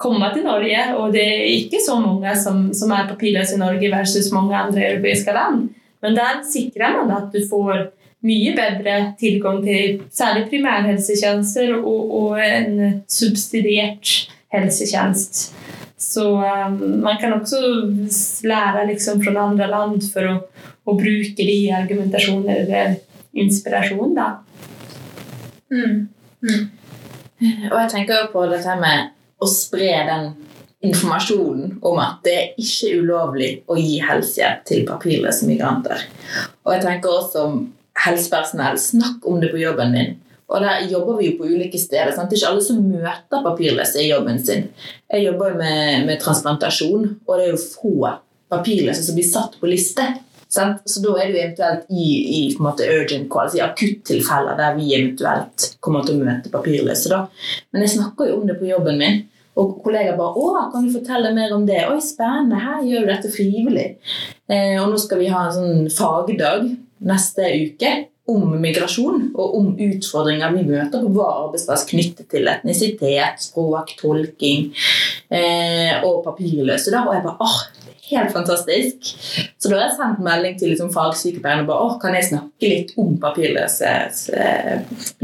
[0.00, 0.86] komme, til Norge.
[0.96, 4.88] Og det er ikke så mange som, som er papirløse i Norge versus mange andre
[4.94, 5.68] europeiske land.
[6.02, 7.88] Men der sikrer man at du får
[8.26, 15.52] mye bedre tilgang til særlig primærhelsetjenester og, og en subsidiert helsetjeneste.
[15.98, 17.58] Så um, man kan også
[18.46, 20.34] lære liksom, fra andre land for å,
[20.86, 22.98] å bruke det i argumentasjoner eller
[23.38, 24.14] inspirasjon.
[24.14, 24.28] Da.
[25.74, 26.06] Mm.
[26.42, 26.68] Mm.
[27.70, 30.30] Og jeg tenker jo på dette med å spre den
[30.86, 36.06] informasjonen om at det er ikke ulovlig å gi helsehjelp til papirløse migranter.
[36.62, 37.60] Og jeg tenker også om
[37.98, 40.16] helsepersonell, snakk om det på jobben din.
[40.48, 42.14] Og der jobber vi jo på ulike steder.
[42.16, 42.30] Sant?
[42.30, 44.70] Det er ikke alle som møter papirløse i jobben sin.
[45.12, 48.14] Jeg jobber med, med transplantasjon, og det er jo få
[48.48, 50.06] papirløse som blir satt på liste.
[50.48, 50.80] Sant?
[50.88, 52.06] Så da er det jo eventuelt i,
[52.38, 57.12] i måte, urgent call, altså i akuttilfeller der vi eventuelt kommer til å møte papirløse.
[57.12, 57.26] Da.
[57.74, 59.26] Men jeg snakker jo om det på jobben min.
[59.58, 62.60] Og kollegaer bare 'Å, kan du fortelle mer om det?' 'Oi, spennende.
[62.62, 63.96] Her gjør du dette frivillig.'
[64.48, 66.70] Eh, og nå skal vi ha en sånn fagdag
[67.04, 67.90] neste uke
[68.28, 74.68] om migrasjon og om utfordringer vi møter på vår arbeidsplass knyttet til etnisitet, språk, tolking
[75.32, 76.92] eh, og papirløse.
[76.92, 77.06] Da.
[77.08, 77.58] Og jeg bare åh,
[78.10, 79.12] helt fantastisk.
[79.56, 82.72] Så da har jeg sendt melding til liksom, fagsykepleierne og bare åh, kan jeg snakke
[82.72, 83.92] litt om papirløse
[84.36, 84.74] eh,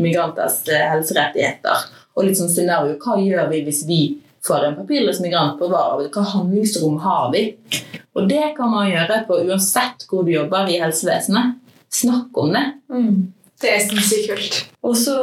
[0.00, 1.88] migranters eh, helserettigheter.
[2.14, 4.00] Og litt sånn scenario, hva gjør vi hvis vi
[4.44, 6.08] får en papirløs migrant på vår arbeid?
[6.14, 7.50] Hva handlingsrom har vi?
[8.14, 11.60] Og det kan man gjøre på uansett hvor du jobber i helsevesenet
[11.94, 12.64] snakke om det.
[12.92, 13.18] Mm.
[13.62, 14.62] Det er sinnssykt kult.
[14.84, 15.18] Og så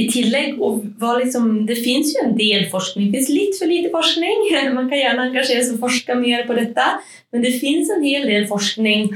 [0.00, 3.10] i tillegg liksom, Det fins jo en del forskning.
[3.12, 4.46] Det fins litt for lite forskning.
[4.76, 6.86] Man kan gjerne engasjere seg og forske mer på dette,
[7.32, 9.12] men det fins en hel del forskning.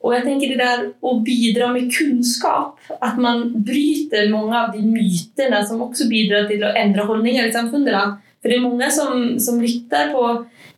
[0.00, 4.80] Og jeg tenker det der å bidra med kunnskap, at man bryter mange av de
[4.80, 8.16] mytene som også bidrar til å endre holdninger i samfunnet.
[8.40, 10.24] For det er mange som, som lytter på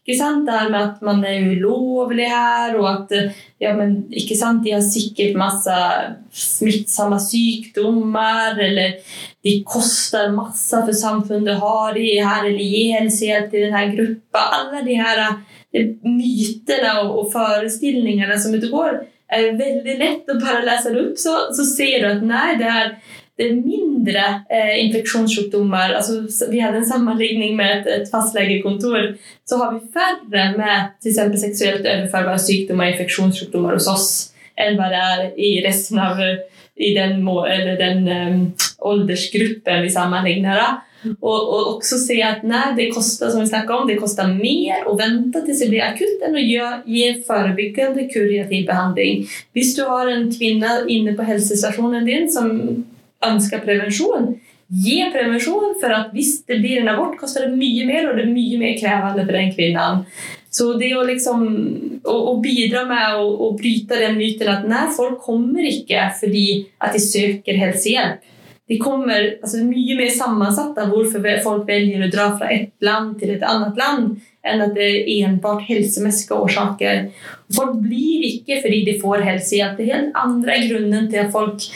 [0.03, 0.47] ikke sant?
[0.49, 3.13] Det her med at man er ulovlig her, og at
[3.63, 4.65] ja, men, ikke sant?
[4.65, 5.77] de har sikkert masse
[6.35, 8.99] smittsomme sykdommer, eller
[9.47, 14.45] de koster masse for samfunnet å ha de her, eller gi i denne gruppa.
[14.59, 15.23] Alle de her
[15.73, 19.01] de mytene og, og forestillingene som ute går,
[19.33, 22.69] er veldig lett å bare lese det opp, så, så ser du at nei, det
[22.69, 22.91] er
[23.41, 25.97] det er mindre eh, infeksjonssykdommer.
[25.97, 26.21] Altså,
[26.53, 29.15] vi hadde en sammenligning med et, et fastlegekontor.
[29.49, 34.11] Så har vi færre med eksempel seksuelt overførbare sykdommer infeksjonssykdommer hos oss
[34.61, 36.21] enn hva det er i resten av
[36.77, 37.23] i den,
[37.81, 38.41] den um,
[38.85, 40.61] aldersgruppen vi sammenligner.
[41.03, 44.95] Og, og også se at nei, det koster som vi om, det koster mer å
[44.99, 49.25] vente til det blir akutt enn å gjøre, gi forebyggende kurativ behandling.
[49.57, 52.53] Hvis du har en kvinne inne på helsestasjonen din som
[53.27, 54.33] ønsker prevensjon,
[54.73, 58.25] gi prevensjon, for at hvis det blir en abort, koster det mye mer, og det
[58.25, 60.07] er mye mer krevende for den kvinnen.
[60.53, 61.45] Så det å, liksom,
[62.05, 66.47] å, å bidra med å, å bryte den myten at nei, folk kommer ikke fordi
[66.81, 68.29] at de søker helsehjelp.
[68.71, 73.17] De kommer, altså mye mer sammensatt av hvorfor folk velger å dra fra et land
[73.21, 74.15] til et annet land,
[74.47, 77.03] enn at det er enbart helsemessige årsaker.
[77.53, 79.77] Folk blir ikke fordi de får helsehjelp.
[79.77, 81.67] Det er helt andre grunnen til at folk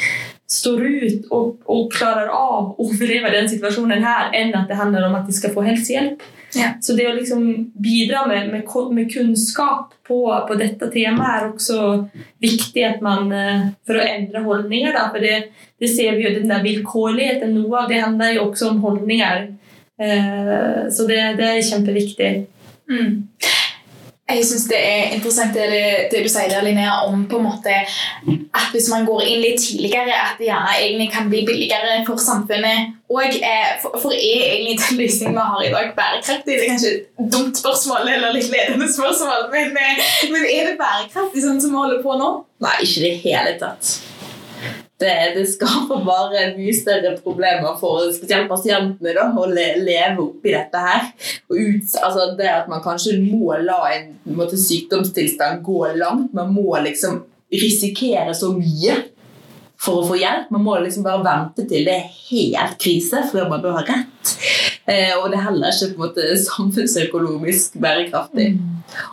[0.51, 5.09] står ut og, og klarer av å overleve den situasjonen her, enn at det handler
[5.09, 6.23] om at de skal få helsehjelp.
[6.57, 6.71] Ja.
[6.81, 7.43] Så det å liksom
[7.83, 11.81] bidra med, med, med kunnskap på, på dette temaet er også
[12.43, 14.95] viktig at man, eh, for å endre holdninger.
[14.95, 15.51] Da, for det,
[15.83, 19.49] det ser vi jo, den der vilkårligheten, noe av det handler jo også om holdninger.
[19.99, 22.33] Eh, så det, det er kjempeviktig.
[22.87, 23.27] Mm.
[24.27, 25.67] Jeg syns det er interessant det,
[26.11, 27.75] det du sier der, Linnea, om på en måte
[28.57, 32.19] at hvis man går inn litt tidligere, at det gjerne egentlig kan bli billigere for
[32.19, 32.97] samfunnet.
[33.07, 36.43] Og eh, for, for er egentlig den løsningen vi har i dag, bærekraftig?
[36.49, 40.77] Det er kanskje et dumt spørsmål eller litt ledende spørsmål, men, eh, men er det
[40.83, 42.35] bærekraftig sånn som vi holder på nå?
[42.67, 43.95] Nei, ikke i det hele tatt.
[44.97, 50.55] Det, det skaper bare mye større problemer for spesielt pasientene da, å le, leve oppi
[50.55, 51.11] dette her.
[51.53, 56.33] Ut, altså det at man kanskje må la en, en måte, sykdomstilstand gå langt.
[56.37, 58.97] Man må liksom risikere så mye
[59.77, 60.49] for å få hjelp.
[60.55, 64.37] Man må liksom bare vente til det er helt krise før man bør ha rett.
[64.87, 68.53] Eh, og det er heller ikke på en måte samfunnsøkonomisk bærekraftig.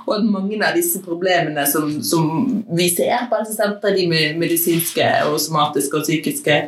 [0.06, 2.28] Og at mange av disse problemene som, som
[2.78, 6.60] vi ser på helsesenteret, de med medisinske og somatiske og psykiske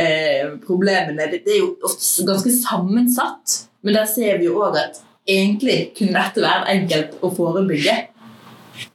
[0.00, 3.60] eh, problemene, det, det er jo ofte ganske sammensatt.
[3.84, 8.00] Men der ser vi jo òg at egentlig kunne dette være enkelt å forebygge.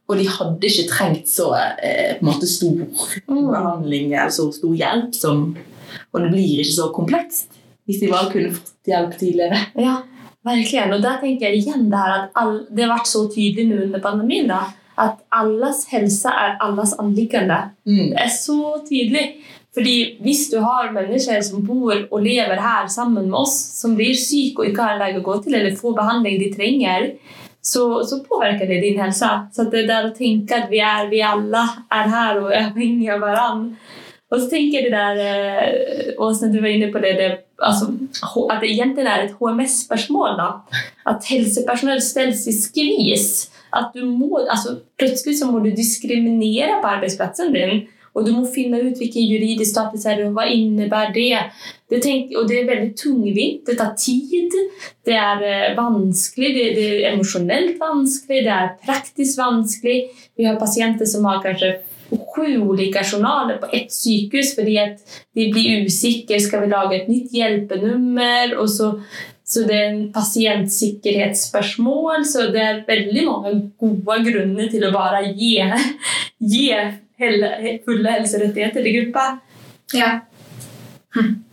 [0.09, 2.81] Og de hadde ikke trengt så eh, på en måte stor
[3.29, 5.13] behandling eller så stor hjelp.
[5.13, 5.51] Som,
[6.09, 9.59] og det blir ikke så komplekst hvis de bare kunne fått hjelp tidligere.
[9.79, 9.97] Ja,
[10.45, 10.93] verkligen.
[10.95, 13.81] Og da tenker jeg igjen det her at all, det har vært så tydelig nå
[13.87, 14.61] under pandemien da,
[15.03, 17.59] at allas helse er allas anliggende.
[17.89, 18.13] Mm.
[18.13, 19.27] Det er så tydelig.
[19.73, 24.13] Fordi hvis du har mennesker som bor og lever her sammen med oss, som blir
[24.13, 27.07] syke og ikke har en lege å gå til, eller får behandling de trenger,
[27.63, 29.29] så, så påvirker det din helse.
[29.55, 33.15] Så det der å tenke at vi, er, vi alle er her og er avhengige
[33.15, 33.93] av hverandre.
[34.33, 37.27] Og så tenker jeg det der eh, Åsne, du var inne på det, det
[37.61, 37.91] altså,
[38.33, 40.37] H- at det egentlig er et HMS-spørsmål.
[40.39, 40.47] da.
[41.05, 43.27] At helsepersonell stilles i skvis.
[43.73, 47.85] At du må, altså, plutselig så må du diskriminere på arbeidsplassen din.
[48.13, 51.39] Og du må finne ut hvilken juridisk status er det, og hva innebærer det.
[51.89, 53.63] det tenk, og det er veldig tungvint.
[53.65, 54.53] Det tar tid.
[55.05, 56.51] Det er eh, vanskelig.
[56.57, 58.43] Det, det er emosjonelt vanskelig.
[58.45, 59.97] Det er praktisk vanskelig.
[60.37, 61.41] Vi har pasienter som har
[62.17, 64.97] sju olika journaler på ett sykehus fordi at
[65.35, 66.39] de blir usikre.
[66.41, 68.45] Skal vi lage et nytt hjelpenummer?
[68.61, 68.87] Og så,
[69.45, 72.19] så det er en pasientsikkerhetsspørsmål.
[72.29, 73.51] Så det er veldig mange
[73.81, 75.55] gode grunner til å bare gi,
[76.53, 76.65] gi
[77.21, 77.47] hele,
[77.85, 79.25] fulle helserettigheter til gruppa.
[79.93, 80.11] Ja.
[81.13, 81.43] Hm.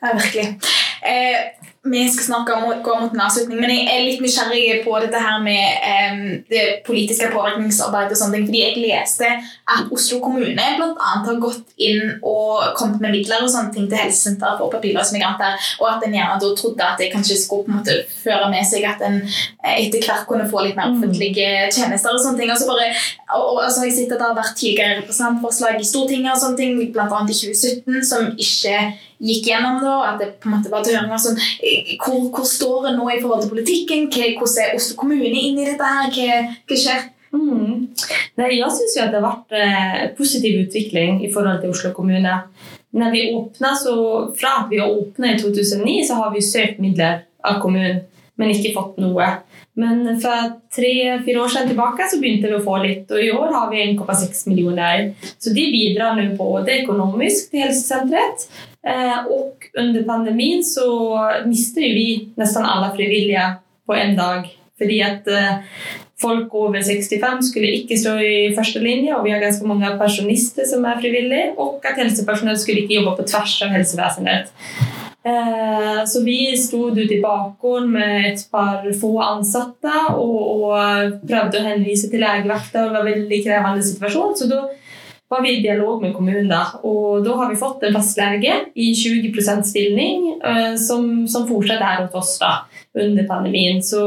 [0.00, 0.60] Ja, virkelig.
[1.02, 1.57] Eh,
[1.90, 4.96] vi skal snakke om å gå mot en avslutning, men jeg er litt nysgjerrig på
[5.04, 8.16] dette her med um, det politiske påvirkningsarbeidet.
[8.16, 9.28] og sånne ting, fordi Jeg leste
[9.68, 13.88] at Oslo kommune blant annet har gått inn og kommet med midler og sånne ting
[13.88, 17.64] til helsesenteret for papirløse migranter, og at en gjerne da trodde at det kanskje skulle
[17.66, 20.88] på en måte føre med seg at en eh, etter hvert kunne få litt mer
[20.88, 20.96] Mm.
[20.96, 22.10] offentlige tjenester.
[22.14, 22.50] og sånne ting.
[22.50, 22.88] Og så bare,
[23.34, 26.56] og, og, altså, jeg sitter at det har vært tidligere representantforslag i Stortinget og sånne
[26.56, 28.76] ting, annet i 2017, som ikke
[29.18, 31.38] gikk gjennom da, at det på en måte var til høring og sånn.
[32.04, 34.08] Hvor, hvor står en nå i forhold til politikken?
[34.12, 36.10] Hva, hvordan er Oslo kommune inne i dette her?
[36.14, 37.06] Hva, hva skjer?
[37.34, 37.88] Mm.
[38.40, 41.92] Nei, jeg syns jo at det har vært eh, positiv utvikling i forhold til Oslo
[41.96, 42.36] kommune.
[42.98, 43.96] Når vi åpnet, så,
[44.38, 48.06] fra at vi åpnet i 2009, så har vi søkt midler av kommunen,
[48.38, 49.26] men ikke fått noe.
[49.78, 53.52] Men for tre-fire år siden tilbake så begynte vi å få litt, og i år
[53.54, 55.12] har vi 1,6 millioner.
[55.38, 58.48] Så de bidrar nå både økonomisk til helsesenteret,
[58.86, 60.88] eh, og under pandemien så
[61.46, 62.08] miste vi
[62.38, 63.46] nesten alle frivillige
[63.88, 64.50] på en dag.
[64.78, 65.80] Fordi at eh,
[66.22, 70.66] folk over 65 skulle ikke stå i første linje, og vi har ganske mange pensjonister
[70.66, 74.54] som er frivillige, og at helsepersonell skulle ikke jobbe på tvers av helsevesenet.
[75.28, 81.60] Eh, Så vi sto ute i bakgården med et par få ansatte og, og prøvde
[81.60, 82.84] å henvise til legevakta.
[82.84, 84.36] Det var en veldig krevende situasjon.
[84.38, 84.62] Så da
[85.28, 86.48] var vi i dialog med kommunen.
[86.48, 91.82] da, Og da har vi fått en fastlege i 20 stilling eh, som, som fortsatt
[91.82, 92.52] er hos oss da,
[92.94, 93.82] under pandemien.
[93.82, 94.04] Så,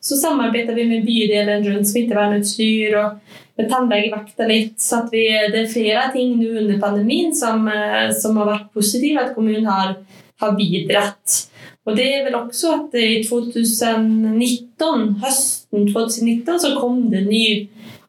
[0.00, 4.78] så samarbeider vi med bydelen rundt smittevernutstyr og med tannlegevakta litt.
[4.80, 9.26] Så vi, det er flere ting nå under pandemien som, eh, som har vært positive,
[9.26, 9.96] at kommunen har,
[10.42, 11.40] har bidratt.
[11.84, 17.44] Og det er vel også at i 2019, høsten 2019 så kom det ny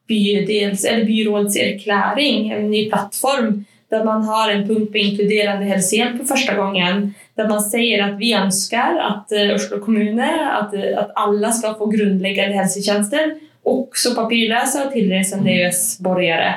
[0.08, 6.34] bydels, eller byrådserklæring, en ny plattform, der man har en punkt på inkluderende helsehjelp for
[6.34, 7.14] første gangen.
[7.36, 10.30] Der man sier at vi ønsker at eh, Oslo kommune,
[10.60, 13.36] at, at alle skal få grunnleggende helsetjenester,
[13.66, 16.52] også papirløse og tilreisende EØS-borgere.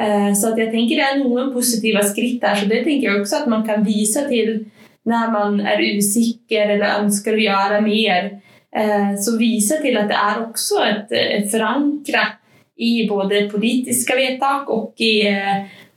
[0.00, 3.42] Eh, Så jeg tenker det er noen positive skritt der, så det tenker jeg også
[3.42, 4.60] at man kan vise til
[5.08, 8.30] når man er usikker eller ønsker å gjøre mer.
[8.76, 12.39] Eh, Så vise til at det er også et forankret
[12.80, 15.12] i både politiske vedtak og i,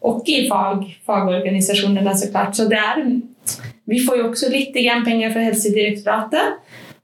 [0.04, 2.56] og i fag, fagorganisasjonene, så klart.
[2.56, 3.22] Så är,
[3.86, 6.60] vi får jo også litt penger fra Helsedirektoratet.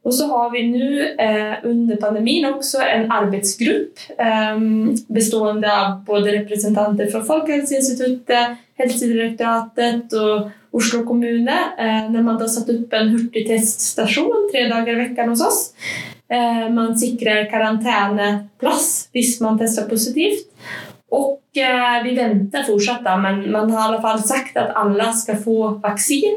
[0.07, 0.85] Og så har vi nå
[1.19, 4.61] eh, under pandemien også en arbeidsgruppe eh,
[5.11, 10.47] bestående av både representanter fra Folkehelseinstituttet, Helsedirektoratet og
[10.79, 15.43] Oslo kommune, eh, når man da satt opp en hurtigteststasjon tre dager i veckan hos
[15.43, 15.61] oss.
[16.29, 20.45] Eh, Man sikrer karanteneplass hvis man tester positivt.
[21.09, 25.09] Og eh, vi venter fortsatt, da, men man har i alle fall sagt at alle
[25.17, 26.35] skal få vaksine.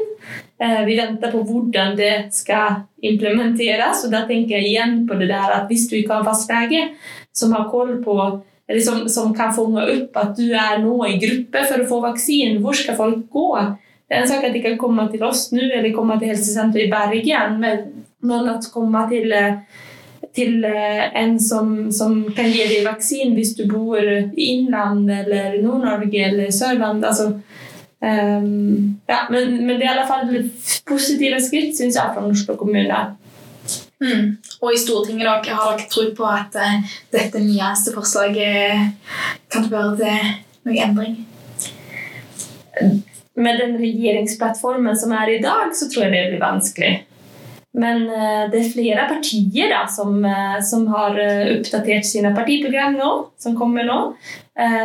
[0.57, 4.05] Eh, vi venter på hvordan det skal implementeres.
[4.07, 6.87] Og da tenker jeg igjen på det der at hvis du ikke har fastlege
[7.33, 8.17] som har koll på
[8.67, 11.97] eller som, som kan fange opp at du er nå i gruppe for å få
[12.05, 12.61] vaksine.
[12.63, 13.47] hvor skal folk gå?
[14.07, 16.87] Det er en sak at de kan komme til oss nå eller komme til helsesenteret
[16.87, 19.57] i Bergen, men, men at komme til eh,
[20.33, 25.59] til eh, en som, som kan gi deg vaksine hvis du bor i Innlandet eller
[25.61, 27.09] Nord-Norge eller Sørlandet.
[27.11, 27.27] Altså,
[28.01, 30.31] um, ja, men, men det er i alle fall
[30.89, 33.03] positive skritt, syns jeg, fra Oslo kommune.
[34.03, 34.33] Mm.
[34.59, 38.91] Og i Stortinget da, har dere tro på at eh, dette nyeste forslaget
[39.53, 40.33] kan føre til
[40.65, 41.15] noen endring?
[43.33, 46.93] Med den regjeringsplattformen som er i dag, så tror jeg det blir vanskelig.
[47.73, 52.99] Men eh, det er flere partier da, som, eh, som har eh, oppdatert sine partiprogram
[52.99, 53.11] nå,
[53.41, 53.99] som kommer nå,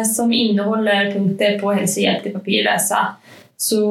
[0.08, 3.00] som inneholder punkter på helsehjelp til papirløse.
[3.60, 3.82] Så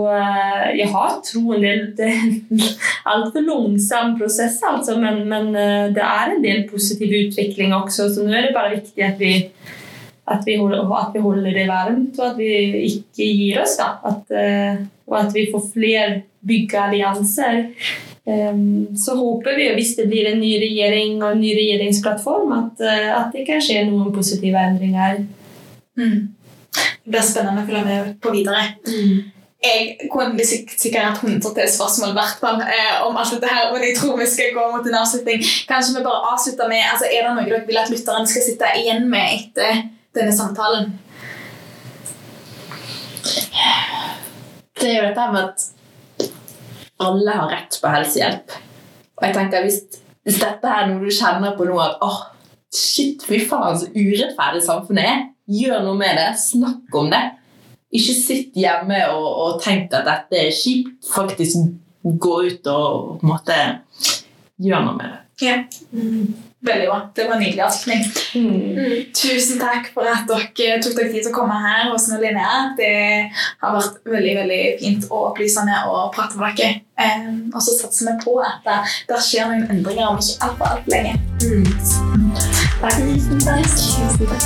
[0.74, 2.64] jeg har troen det, det er en
[3.12, 5.52] altfor langsom prosess, altså, men, men
[5.94, 8.08] det er en del positiv utvikling også.
[8.16, 9.36] Så nå er det bare viktig at vi,
[10.26, 12.52] at vi, holder, at vi holder det varmt, og at vi
[12.88, 13.78] ikke gir oss.
[13.78, 14.34] At,
[15.06, 17.62] og at vi får flere byggeallianser.
[18.28, 22.82] Ehm, Så håper vi, hvis det blir en ny regjering og en ny regjeringsplattform, at,
[22.84, 25.24] eh, at det kan skje noen positive endringer.
[25.98, 26.28] Mm.
[26.78, 28.66] Det blir spennende å følge med på videre.
[29.64, 33.72] Jeg kunne sik- sikkert hatt 100 til spørsmål hvert fall, eh, om alt dette her,
[33.74, 35.40] men jeg tror vi skal gå mot en avslutning.
[35.68, 38.66] Kanskje vi bare avslutter med, altså Er det noe dere vil at lytterne skal sitte
[38.78, 40.92] igjen med etter denne samtalen?
[44.80, 45.77] Det er jo dette med at
[47.04, 48.56] alle har rett på helsehjelp.
[49.18, 49.82] Og jeg tenker, hvis,
[50.26, 52.22] hvis dette er noe du kjenner på nå at åh,
[52.74, 56.30] shit, fy faen, så urettferdig samfunnet er, gjør noe med det.
[56.42, 57.24] Snakk om det.
[57.96, 61.08] Ikke sitt hjemme og, og tenk at dette er kjipt.
[61.14, 61.70] Faktisk
[62.04, 63.58] gå ut og på en måte
[64.62, 65.24] gjøre noe med det.
[65.48, 65.58] Ja.
[66.60, 67.10] Veldig bra.
[67.16, 68.04] Det var en nydelig avslutning.
[68.34, 69.14] Mm.
[69.14, 72.74] Tusen takk for at dere tok dere tid til å komme her hos Linnea.
[72.80, 73.30] Det
[73.62, 76.82] har vært veldig veldig fint og opplysende å prate med dere.
[76.98, 78.78] Um, og så satser vi på at det,
[79.12, 81.14] det skjer noen endringer om ikke altfor alt lenge.
[82.82, 82.96] Takk.
[83.06, 83.66] Tusen takk.
[83.78, 84.46] Tusen takk.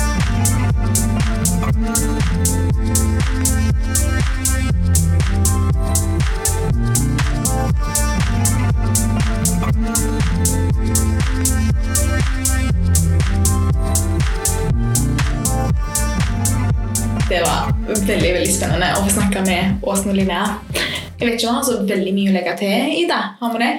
[17.32, 17.72] Det var
[18.06, 20.44] veldig veldig spennende å få snakke med Åsen og Linnea.
[20.74, 23.22] Jeg vet ikke om han har så veldig mye å legge til i det.
[23.40, 23.72] Har vi det?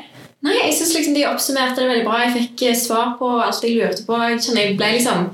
[0.44, 2.18] Nei, jeg synes liksom De oppsummerte det veldig bra.
[2.26, 4.18] Jeg fikk eh, svar på alt jeg lurte på.
[4.26, 5.30] Jeg kjenner jeg ble liksom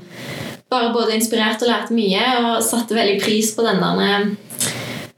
[0.70, 4.28] bare både inspirert og lærte mye, og satte veldig pris på den der eh,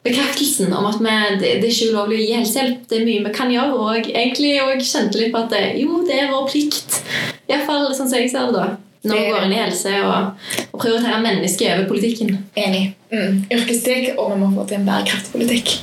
[0.03, 2.86] bekreftelsen om at vi, det, det er ikke ulovlig å gi helsehjelp.
[2.90, 3.74] Det er mye vi kan gjøre.
[3.78, 7.03] Og egentlig og kjente litt på at det, jo, det er vår plikt.
[7.50, 8.72] Iallfall sånn som jeg ser det da.
[9.03, 12.36] når vi går inn i helse, og, og prioriterer mennesket over politikken.
[12.55, 12.84] Enig.
[13.11, 13.40] Mm.
[13.50, 15.74] Yrkesetikk, og vi må få til en bærekraftig politikk.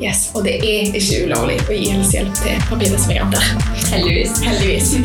[0.00, 0.30] Yes.
[0.34, 3.52] Og det er ikke ulovlig å gi helsehjelp til papirløse migranter.
[3.92, 4.40] Heldigvis.
[4.48, 4.96] Heldigvis.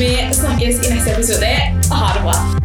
[0.00, 0.10] Vi
[0.40, 1.54] snakkes i neste episode.
[1.92, 2.61] Ha det bra.